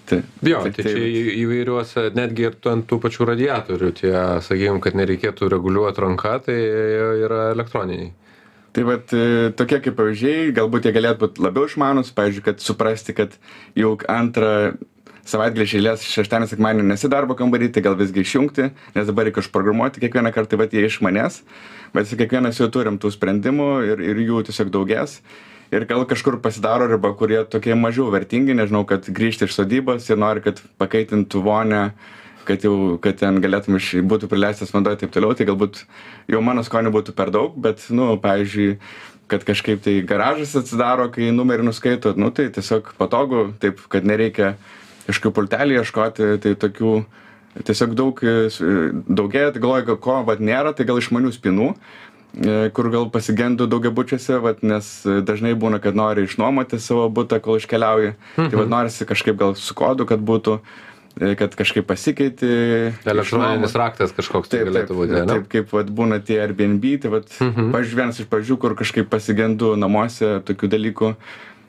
Tai, 0.08 0.20
jo, 0.44 0.62
tai, 0.64 0.72
tai, 0.72 0.84
tai 0.84 0.92
čia 0.92 1.36
įvairiuose, 1.44 2.08
netgi 2.16 2.48
ir 2.48 2.58
ant 2.72 2.86
tų 2.88 3.00
pačių 3.04 3.28
radiatorių, 3.32 3.92
tie, 4.00 4.12
sakykime, 4.44 4.82
kad 4.84 4.98
nereikėtų 5.00 5.48
reguliuoti 5.52 6.04
ranką, 6.04 6.36
tai 6.48 6.58
yra 7.24 7.48
elektroniniai. 7.54 8.12
Tai 8.74 8.82
vat 8.88 9.12
e, 9.14 9.52
tokie 9.54 9.78
kaip 9.84 9.94
pavyzdžiai, 10.00 10.48
galbūt 10.56 10.88
jie 10.88 10.94
galėtų 10.96 11.20
būti 11.20 11.44
labiau 11.44 11.68
išmanus, 11.68 12.10
pavyzdžiui, 12.16 12.42
kad 12.48 12.64
suprasti, 12.64 13.14
kad 13.14 13.36
jau 13.78 13.92
antrą 14.10 14.74
savaitgalį 15.28 15.66
iš 15.66 15.74
eilės 15.78 16.06
šeštadienį, 16.08 16.50
sekmadienį 16.50 16.88
nesi 16.90 17.10
darbo 17.12 17.36
kambarį, 17.38 17.70
tai 17.74 17.84
gal 17.86 17.96
visgi 17.98 18.24
išjungti, 18.24 18.68
nes 18.96 19.06
dabar 19.08 19.28
reikia 19.28 19.44
užprogramuoti 19.44 20.02
kiekvieną 20.02 20.34
kartą, 20.34 20.58
bet 20.60 20.74
jie 20.76 20.84
iš 20.88 21.00
manęs, 21.06 21.40
bet 21.94 22.10
kiekvienas 22.10 22.58
jau 22.60 22.68
turim 22.72 22.98
tų 23.00 23.12
sprendimų 23.14 23.68
ir, 23.92 24.02
ir 24.12 24.22
jų 24.26 24.44
tiesiog 24.48 24.72
daugės. 24.74 25.20
Ir 25.74 25.86
gal 25.90 26.04
kažkur 26.06 26.36
pasidaro 26.42 26.86
riba, 26.90 27.14
kurie 27.18 27.40
tokie 27.50 27.74
mažiau 27.74 28.10
vertingi, 28.12 28.54
nežinau, 28.54 28.84
kad 28.86 29.06
grįžti 29.10 29.48
iš 29.48 29.56
sodybos 29.56 30.06
ir 30.10 30.20
nori, 30.20 30.42
kad 30.44 30.60
pakaitintų 30.78 31.40
vonę, 31.42 31.80
kad 32.46 32.66
jau, 32.66 32.98
kad 33.02 33.18
ten 33.22 33.40
galėtum 33.42 33.78
iš, 33.80 33.88
būtų 34.04 34.28
prileistas 34.30 34.74
vanduo 34.74 34.92
ir 34.94 35.00
taip 35.00 35.14
toliau, 35.14 35.34
tai 35.34 35.48
galbūt 35.48 35.80
jau 36.30 36.42
mano 36.44 36.62
skonio 36.66 36.92
būtų 36.94 37.16
per 37.16 37.32
daug, 37.34 37.56
bet, 37.56 37.82
nu, 37.90 38.12
pavyzdžiui, 38.22 38.76
kad 39.32 39.46
kažkaip 39.48 39.82
tai 39.82 39.96
garažas 40.06 40.54
atsidaro, 40.60 41.08
kai 41.10 41.32
numerį 41.34 41.66
nuskaito, 41.70 42.12
nu, 42.20 42.30
tai 42.34 42.50
tiesiog 42.54 42.92
patogu, 43.00 43.48
taip, 43.62 43.80
kad 43.90 44.06
nereikia 44.06 44.54
kažkokių 45.08 45.34
pultelių 45.36 45.80
ieškoti, 45.80 46.30
tai 46.44 46.54
tokių 46.60 46.94
tiesiog 47.62 47.94
daug 47.98 48.22
e, 48.24 48.48
daugėja, 49.06 49.52
tai 49.54 49.62
galvoju, 49.62 49.98
ko 50.02 50.22
vat 50.26 50.42
nėra, 50.42 50.74
tai 50.74 50.86
gal 50.88 50.98
išmanių 50.98 51.30
spinų, 51.34 51.68
e, 51.74 52.56
kur 52.74 52.90
gal 52.92 53.06
pasigendu 53.14 53.68
daugiabučiuose, 53.70 54.40
vat, 54.42 54.64
nes 54.66 54.90
dažnai 55.04 55.54
būna, 55.58 55.78
kad 55.82 55.94
nori 55.98 56.26
išnuomoti 56.26 56.82
savo 56.82 57.06
būtą, 57.14 57.38
kol 57.44 57.60
iškeliauji. 57.60 58.16
Mhm. 58.34 58.50
Tai 58.50 58.64
vat 58.64 58.74
norisi 58.74 59.06
kažkaip 59.08 59.38
gal 59.38 59.54
su 59.60 59.78
kodu, 59.78 60.08
kad 60.10 60.24
būtų 60.24 60.58
e, 61.20 61.34
kad 61.38 61.54
kažkaip 61.54 61.86
pasikeiti. 61.86 62.50
Elektroninis 63.06 63.78
raktas 63.78 64.14
kažkoks 64.16 64.50
tai 64.50 64.64
galėtų 64.66 64.98
būti. 64.98 65.14
Taip, 65.14 65.30
taip 65.30 65.48
kaip 65.54 65.74
vat, 65.78 65.94
būna 66.02 66.18
tie 66.26 66.42
Airbnb, 66.42 66.90
tai 67.04 67.16
vat, 67.20 67.30
mhm. 67.38 67.70
pažiūrėjau, 67.76 68.02
vienas 68.02 68.22
iš 68.24 68.30
pažiūrų, 68.32 68.62
kur 68.66 68.78
kažkaip 68.82 69.10
pasigendu 69.12 69.76
namuose 69.78 70.40
tokių 70.48 70.74
dalykų 70.74 71.16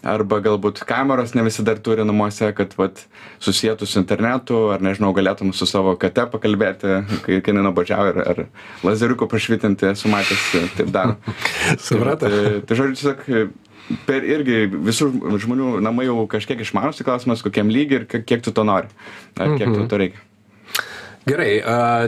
arba 0.05 0.39
galbūt 0.45 0.83
kameros 0.87 1.33
ne 1.35 1.43
visi 1.45 1.65
dar 1.65 1.79
turi 1.83 2.05
namuose, 2.05 2.51
kad 2.57 2.73
vat, 2.77 3.01
susijėtų 3.43 3.87
su 3.89 3.99
internetu, 4.01 4.59
ar 4.75 4.83
nežinau, 4.85 5.11
galėtum 5.17 5.53
su 5.55 5.67
savo 5.69 5.95
kate 6.01 6.27
pakalbėti, 6.31 6.99
kai, 7.25 7.39
kai 7.45 7.55
nenubodžiavo, 7.57 8.11
ar, 8.13 8.21
ar 8.33 8.85
lazeriuko 8.85 9.29
prašvitinti, 9.31 9.91
esu 9.93 10.11
matęs, 10.13 10.45
taip 10.77 10.93
daro. 10.93 11.17
Supratau. 11.87 12.29
Tai, 12.29 12.61
tai 12.69 12.79
žodžiu, 12.81 12.99
tiesiog 13.01 14.05
per 14.07 14.25
irgi 14.25 14.63
visų 14.73 15.11
žmonių 15.41 15.75
namai 15.85 16.07
jau 16.07 16.23
kažkiek 16.29 16.61
išmanus, 16.65 17.03
klausimas, 17.05 17.43
kokiam 17.45 17.69
lygiai 17.73 18.03
ir 18.03 18.07
kiek 18.21 18.45
tu 18.45 18.53
to 18.53 18.65
nori, 18.65 18.89
ar 19.37 19.57
kiek 19.57 19.67
mm 19.67 19.73
-hmm. 19.73 19.83
tu 19.83 19.93
to 19.93 20.01
reikia 20.01 20.23
gerai 21.25 21.49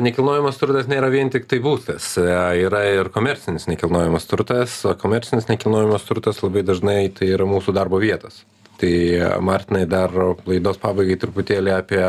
nekilnojamas 0.03 0.59
turtas 0.61 0.89
nėra 0.89 1.09
vien 1.13 1.31
tiktai 1.33 1.59
būstas 1.63 2.13
yra 2.21 2.83
ir 2.91 3.09
komercinis 3.13 3.67
nekilnojamas 3.69 4.27
turtas 4.29 4.77
o 4.85 4.93
komercinis 4.99 5.49
nekilnojamas 5.49 6.05
turtas 6.07 6.43
labai 6.45 6.63
dažnai 6.67 6.99
tai 7.15 7.31
yra 7.33 7.47
mūsų 7.49 7.73
darbo 7.77 8.01
vietos. 8.03 8.43
Tai 8.77 8.93
martinai 9.41 9.87
dar 9.89 10.13
laidos 10.45 10.77
pabaigai 10.77 11.17
truputėlį 11.17 11.73
apie 11.73 12.03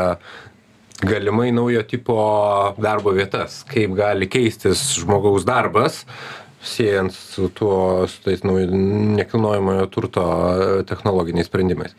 galimai 1.01 1.49
naujo 1.55 1.81
tipo 1.87 2.19
darbo 2.77 3.15
vietas. 3.15 3.63
Kaip 3.69 3.95
gali 3.97 4.29
keistis 4.29 4.83
žmogaus 4.99 5.47
darbas 5.49 6.03
siejant 6.61 7.13
su 7.15 7.47
tuo 7.55 8.05
su 8.11 8.21
tais 8.25 8.43
nauj 8.43 8.67
nekilnojamojo 8.69 9.85
turto 9.93 10.25
technologiniais 10.89 11.47
sprendimais 11.47 11.95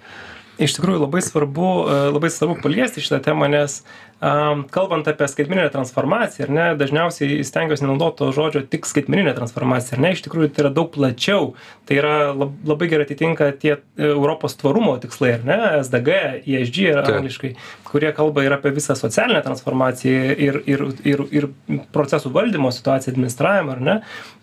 iš 0.61 0.77
tikrųjų 0.77 1.05
labai 1.07 1.23
svarbu 1.25 1.73
labai 2.15 2.31
svarbu 2.33 2.61
paliesti 2.63 3.03
šitą 3.05 3.21
temą 3.25 3.49
nes 3.51 3.81
am 4.21 4.67
kalbant 4.69 5.09
apie 5.09 5.29
skaitmeninę 5.33 5.71
transformaciją 5.73 6.51
ne 6.53 6.67
dažniausiai 6.77 7.41
stengiuosi 7.47 7.87
nenaudot 7.87 8.19
to 8.19 8.29
žodžio 8.37 8.61
tik 8.69 8.85
skaitmeninė 8.89 9.33
transformacija 9.37 9.97
ne? 10.01 10.13
Iš 10.13 10.27
tikrųjų 10.27 10.51
tai 10.53 10.67
yra 10.67 10.73
daug 10.77 10.91
plačiau. 10.93 11.55
Tai 11.89 11.97
yra 11.97 12.17
lab 12.37 12.53
labai 12.69 12.91
gerai 12.93 13.07
atitinka 13.09 13.49
tie 13.63 13.79
europos 13.97 14.59
tvarumo 14.61 14.99
tikslai 15.01 15.39
ne? 15.49 15.59
Sdg 15.87 16.19
esg 16.61 16.83
yra 16.91 17.07
angliškai 17.09 17.55
kurie 17.91 18.13
kalba 18.17 18.45
ir 18.45 18.55
apie 18.55 18.75
visą 18.77 18.95
socialinę 18.99 19.41
transformaciją 19.47 20.37
ir 20.37 20.61
ir 20.69 20.85
ir 21.09 21.25
ir 21.41 21.49
procesų 21.95 22.35
valdymo 22.37 22.71
situaciją 22.77 23.15
administravimą 23.15 23.79
ne 23.81 23.97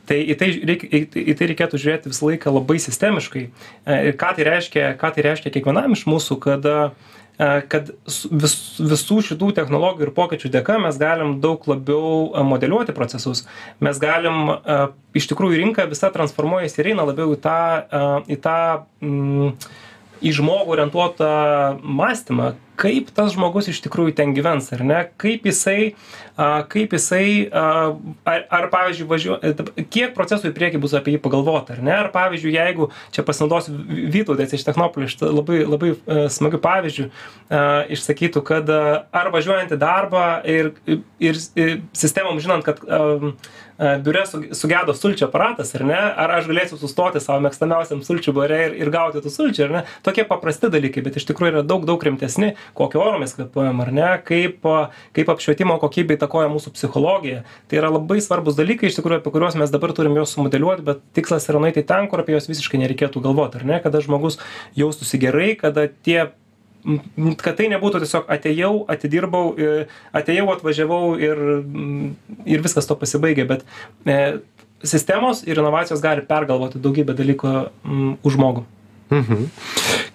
tai 0.08 0.22
į 0.24 0.38
tai 0.40 0.50
reik 0.70 0.88
į 0.88 1.04
į 1.34 1.36
tai 1.38 1.52
reikėtų 1.52 1.82
žiūrėti 1.84 2.12
visą 2.14 2.32
laiką 2.32 2.54
labai 2.56 2.80
sistemiškai. 2.82 3.46
Ir 4.08 4.18
ką 4.20 4.34
tai 4.38 4.48
reiškia 4.48 4.90
ką 5.00 5.14
tai 5.16 5.28
reiškia 5.28 5.54
kiekvienam 5.54 5.96
iš 5.98 6.08
mūsų 6.10 6.40
kada 6.44 6.78
kad 7.70 7.92
vis 8.42 8.54
visų 8.82 9.20
šitų 9.28 9.52
technologijų 9.60 10.08
ir 10.08 10.14
pokyčių 10.18 10.50
dėka 10.56 10.80
mes 10.82 10.98
galim 10.98 11.36
daug 11.42 11.62
labiau 11.70 12.32
modeliuoti 12.48 12.96
procesus. 12.98 13.44
Mes 13.84 14.00
galim 14.02 14.56
iš 15.18 15.30
tikrųjų 15.30 15.62
rinka 15.62 15.86
visa 15.90 16.10
transformuojasi 16.14 16.82
ir 16.82 16.94
eina 16.96 17.06
labiau 17.06 17.36
į 17.36 17.42
tą 17.44 17.60
į 18.26 18.40
tą 18.42 18.58
mm, 19.06 19.54
į 20.26 20.34
žmogų 20.40 20.78
orientuotą 20.78 21.30
mąstymą 21.84 22.56
kaip 22.78 23.12
tas 23.16 23.34
žmogus 23.36 23.70
iš 23.72 23.82
tikrųjų 23.86 24.16
ten 24.18 24.34
gyvens 24.38 24.70
ar 24.76 24.84
ne? 24.86 25.02
Kaip 25.22 25.48
jisai 25.50 25.94
a 26.38 26.64
kaip 26.70 26.94
jisai 26.94 27.48
a 27.50 27.66
ar 28.30 28.46
ar 28.60 28.70
pavyzdžiui 28.74 29.10
važiuo 29.10 29.38
kiek 29.94 30.14
procesų 30.18 30.52
į 30.52 30.56
priekį 30.58 30.82
bus 30.84 30.96
apie 30.98 31.16
jį 31.16 31.22
pagalvota 31.24 31.76
ar 31.78 31.84
ne? 31.84 31.96
Ar 31.98 32.12
pavyzdžiui 32.14 32.56
jeigu 32.56 32.90
čia 33.16 33.26
pasinaudosiu 33.28 33.76
vytautas 34.14 34.54
iš 34.54 34.66
technopolio 34.68 35.10
šita 35.12 35.32
labai 35.34 35.62
labai 35.66 35.94
smagiu 36.34 36.62
pavyzdžiu 36.64 37.10
a 37.50 37.64
išsakytų 37.94 38.44
kad 38.48 38.70
ar 38.72 39.32
važiuojant 39.34 39.74
į 39.74 39.82
darbą 39.82 40.26
ir 40.46 40.74
ir 41.20 41.42
sistemom 41.98 42.42
žinant 42.44 42.68
kad 42.68 42.84
am 42.88 43.38
biure 43.78 44.24
sugedo 44.58 44.94
sulčių 44.98 45.28
aparatas 45.28 45.74
ar 45.78 45.84
ne? 45.86 45.98
Ar 45.98 46.34
aš 46.40 46.50
galėsiu 46.50 46.80
sustoti 46.82 47.22
savo 47.22 47.44
mėgstamiausiam 47.46 48.02
sulčių 48.06 48.34
bare 48.36 48.60
ir 48.68 48.78
ir 48.82 48.92
gauti 48.94 49.22
tų 49.22 49.34
sulčių 49.34 49.66
ar 49.68 49.74
ne? 49.76 49.84
Tokie 50.06 50.26
paprasti 50.28 50.72
dalykai 50.74 51.04
bet 51.06 51.20
iš 51.20 51.28
tikrųjų 51.30 51.54
yra 51.54 51.66
daug 51.66 51.86
daug 51.88 52.02
rimtesni 52.04 52.56
kokiu 52.78 53.04
oru 53.04 53.22
mes 53.22 53.36
kvėpuojam 53.38 53.84
ar 53.84 53.92
ne 53.96 54.10
kaip 54.28 54.66
kaip 55.18 55.32
apšvietimo 55.34 55.78
kokybė 55.84 56.18
įtakoja 56.18 56.50
mūsų 56.54 56.74
psichologiją 56.76 57.44
tai 57.68 57.82
yra 57.82 57.92
labai 57.94 58.20
svarbūs 58.24 58.58
dalykai 58.60 58.92
iš 58.92 59.00
tikrųjų 59.00 59.22
apie 59.22 59.36
kuriuos 59.36 59.60
mes 59.60 59.74
dabar 59.74 59.94
turim 59.98 60.18
juos 60.18 60.34
sumodeliuot 60.36 60.84
bet 60.88 61.06
tikslas 61.18 61.48
yra 61.52 61.62
nueiti 61.64 61.86
ten 61.88 62.10
kur 62.12 62.24
apie 62.24 62.36
juos 62.36 62.50
visiškai 62.50 62.82
nereikėtų 62.84 63.24
galvot 63.24 63.56
ar 63.60 63.68
ne 63.68 63.80
kada 63.84 64.04
žmogus 64.04 64.42
jaustųsi 64.78 65.22
gerai 65.22 65.54
kada 65.60 65.88
tie 65.88 66.28
kad 67.42 67.58
tai 67.58 67.68
nebūtų 67.72 68.02
tiesiog 68.04 68.30
atėjau, 68.32 68.72
atidirbau, 68.92 69.50
atėjau, 70.16 70.46
atvažiavau 70.54 71.02
ir, 71.20 71.42
ir 72.48 72.64
viskas 72.64 72.88
to 72.88 72.96
pasibaigė, 73.00 73.48
bet 73.50 73.66
e, 74.08 74.40
sistemos 74.86 75.44
ir 75.48 75.60
inovacijos 75.60 76.04
gali 76.04 76.24
pergalvoti 76.28 76.82
daugybę 76.84 77.18
dalykų 77.18 77.54
m, 77.58 78.14
už 78.24 78.38
žmogų. 78.38 78.64
Mhm. 79.12 79.48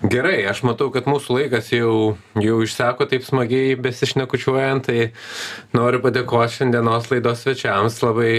Gerai, 0.03 0.41
aš 0.51 0.65
matau, 0.67 0.89
kad 0.91 1.07
mūsų 1.07 1.37
laikas 1.37 1.69
jau, 1.71 2.17
jau 2.43 2.57
išseko 2.65 3.07
taip 3.07 3.23
smagiai 3.23 3.77
besišnekučiuojant, 3.79 4.89
tai 4.89 5.77
noriu 5.77 6.01
padėkoti 6.03 6.57
šiandienos 6.57 7.07
laidos 7.13 7.45
svečiams, 7.45 8.01
labai 8.03 8.33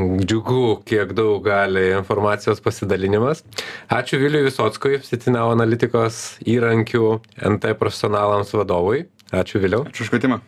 džiugu, 0.00 0.78
kiek 0.88 1.12
daug 1.16 1.44
gali 1.44 1.90
informacijos 1.98 2.64
pasidalinimas. 2.64 3.44
Ačiū 3.92 4.22
Viliui 4.24 4.46
Visockui, 4.48 5.02
Sitinau 5.04 5.50
analitikos 5.52 6.38
įrankių 6.48 7.12
NT 7.52 7.76
profesionalams 7.76 8.56
vadovui. 8.56 9.04
Ačiū 9.36 9.60
Viliau. 9.60 9.84
Ačiū 9.90 10.06
už 10.06 10.14
kvietimą. 10.14 10.40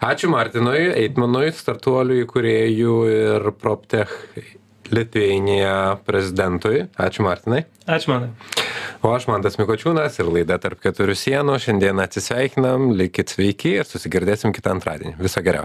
Ačiū 0.00 0.32
Martinui, 0.32 0.86
Eitmanui, 1.04 1.50
startuoliui, 1.52 2.24
kuriejų 2.32 3.00
ir 3.12 3.50
PropTech 3.60 4.22
Litvinija 4.94 5.96
prezidentui. 6.06 6.86
Ačiū 7.00 7.26
Martinai. 7.26 7.64
Ačiū 7.86 8.12
manai. 8.12 8.30
O 9.02 9.12
aš 9.14 9.28
Mantas 9.30 9.58
Mikočiūnas 9.60 10.20
ir 10.20 10.30
laida 10.30 10.58
tarp 10.62 10.80
keturių 10.82 11.16
sienų. 11.18 11.58
Šiandien 11.62 12.02
atsisveikinam, 12.02 12.90
likit 12.98 13.34
sveiki 13.34 13.76
ir 13.80 13.88
susigirdėsim 13.88 14.54
kitą 14.56 14.76
antradienį. 14.76 15.16
Viso 15.22 15.42
geriausio. 15.44 15.64